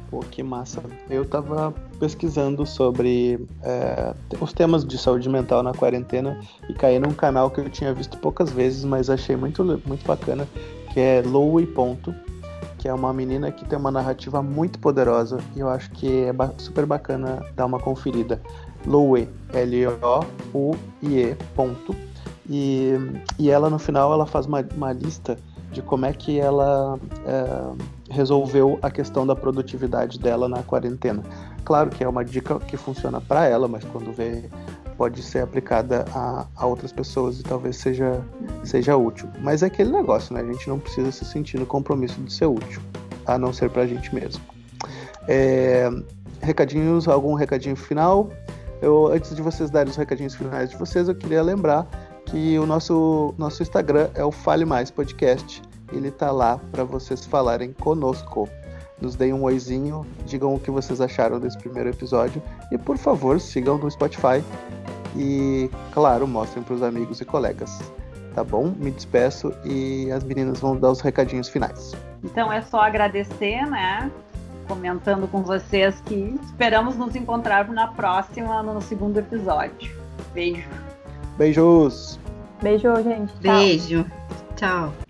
Pô, 0.09 0.19
que 0.19 0.41
massa. 0.41 0.81
Eu 1.09 1.23
tava 1.25 1.73
pesquisando 1.99 2.65
sobre 2.65 3.39
é, 3.63 4.13
os 4.39 4.51
temas 4.51 4.83
de 4.85 4.97
saúde 4.97 5.29
mental 5.29 5.61
na 5.61 5.73
quarentena 5.73 6.39
e 6.67 6.73
caí 6.73 6.99
num 6.99 7.11
canal 7.11 7.49
que 7.49 7.59
eu 7.59 7.69
tinha 7.69 7.93
visto 7.93 8.17
poucas 8.17 8.51
vezes, 8.51 8.83
mas 8.83 9.09
achei 9.09 9.35
muito, 9.35 9.63
muito 9.63 10.05
bacana, 10.05 10.47
que 10.93 10.99
é 10.99 11.23
Lowe 11.25 11.65
Ponto, 11.67 12.13
que 12.85 12.89
é 12.89 12.93
uma 12.93 13.11
menina 13.11 13.51
que 13.51 13.65
tem 13.65 13.79
uma 13.79 13.89
narrativa 13.89 14.43
muito 14.43 14.77
poderosa 14.77 15.39
e 15.55 15.59
eu 15.59 15.67
acho 15.67 15.89
que 15.89 16.25
é 16.25 16.31
super 16.59 16.85
bacana 16.85 17.43
dar 17.55 17.65
uma 17.65 17.79
conferida. 17.79 18.39
Loue, 18.85 19.27
L-O-U-I-E, 19.51 21.35
ponto. 21.55 21.95
E, 22.47 22.91
e 23.39 23.49
ela, 23.49 23.71
no 23.71 23.79
final, 23.79 24.13
ela 24.13 24.27
faz 24.27 24.45
uma, 24.45 24.63
uma 24.75 24.93
lista 24.93 25.35
de 25.71 25.81
como 25.81 26.05
é 26.05 26.13
que 26.13 26.39
ela 26.39 26.99
é, 27.25 28.13
resolveu 28.13 28.77
a 28.83 28.91
questão 28.91 29.25
da 29.25 29.35
produtividade 29.35 30.19
dela 30.19 30.47
na 30.47 30.61
quarentena. 30.61 31.23
Claro 31.65 31.89
que 31.89 32.03
é 32.03 32.07
uma 32.07 32.23
dica 32.23 32.59
que 32.59 32.77
funciona 32.77 33.19
para 33.19 33.45
ela, 33.47 33.67
mas 33.67 33.83
quando 33.83 34.13
vê 34.13 34.43
pode 34.97 35.21
ser 35.21 35.39
aplicada 35.39 36.05
a, 36.13 36.45
a, 36.55 36.65
outras 36.65 36.91
pessoas 36.91 37.39
e 37.39 37.43
talvez 37.43 37.75
seja, 37.75 38.23
seja 38.63 38.95
útil. 38.95 39.27
Mas 39.41 39.61
é 39.63 39.65
aquele 39.65 39.91
negócio, 39.91 40.33
né? 40.33 40.41
A 40.41 40.45
gente 40.45 40.69
não 40.69 40.79
precisa 40.79 41.11
se 41.11 41.25
sentir 41.25 41.59
no 41.59 41.65
compromisso 41.65 42.21
de 42.21 42.31
ser 42.31 42.45
útil, 42.45 42.81
a 43.25 43.37
não 43.37 43.51
ser 43.51 43.69
para 43.69 43.81
a 43.81 43.87
gente 43.87 44.13
mesmo. 44.13 44.41
É, 45.27 45.89
recadinhos, 46.39 47.07
algum 47.07 47.33
recadinho 47.33 47.75
final? 47.75 48.29
Eu, 48.81 49.07
antes 49.07 49.35
de 49.35 49.41
vocês 49.41 49.69
darem 49.69 49.89
os 49.89 49.97
recadinhos 49.97 50.35
finais 50.35 50.69
de 50.69 50.77
vocês, 50.77 51.07
eu 51.07 51.15
queria 51.15 51.41
lembrar 51.41 51.87
que 52.25 52.57
o 52.59 52.65
nosso, 52.65 53.33
nosso 53.37 53.63
Instagram 53.63 54.09
é 54.13 54.23
o 54.23 54.31
Fale 54.31 54.65
Mais 54.65 54.91
Podcast. 54.91 55.61
Ele 55.91 56.11
tá 56.11 56.31
lá 56.31 56.59
para 56.71 56.83
vocês 56.83 57.25
falarem 57.25 57.73
conosco. 57.73 58.47
Nos 59.01 59.15
deem 59.15 59.33
um 59.33 59.43
oizinho, 59.43 60.05
digam 60.25 60.53
o 60.55 60.59
que 60.59 60.71
vocês 60.71 61.01
acharam 61.01 61.39
desse 61.39 61.57
primeiro 61.57 61.89
episódio 61.89 62.41
e, 62.71 62.77
por 62.77 62.97
favor, 62.97 63.39
sigam 63.39 63.77
no 63.77 63.89
Spotify 63.91 64.43
e, 65.15 65.69
claro, 65.91 66.27
mostrem 66.27 66.63
para 66.63 66.75
os 66.75 66.83
amigos 66.83 67.19
e 67.19 67.25
colegas. 67.25 67.79
Tá 68.33 68.43
bom? 68.43 68.73
Me 68.77 68.91
despeço 68.91 69.53
e 69.63 70.11
as 70.11 70.23
meninas 70.23 70.59
vão 70.59 70.77
dar 70.77 70.91
os 70.91 70.99
recadinhos 71.01 71.47
finais. 71.47 71.93
Então 72.23 72.51
é 72.51 72.61
só 72.61 72.81
agradecer, 72.81 73.65
né? 73.65 74.11
Comentando 74.67 75.27
com 75.27 75.41
vocês 75.41 76.01
que 76.01 76.37
esperamos 76.43 76.97
nos 76.97 77.15
encontrar 77.15 77.69
na 77.69 77.87
próxima, 77.87 78.61
no 78.63 78.81
segundo 78.81 79.19
episódio. 79.19 79.95
Beijo. 80.33 80.67
Beijos! 81.37 82.19
Beijo, 82.61 82.95
gente. 83.03 83.33
Tchau. 83.39 83.55
Beijo. 83.55 84.05
Tchau. 84.55 85.04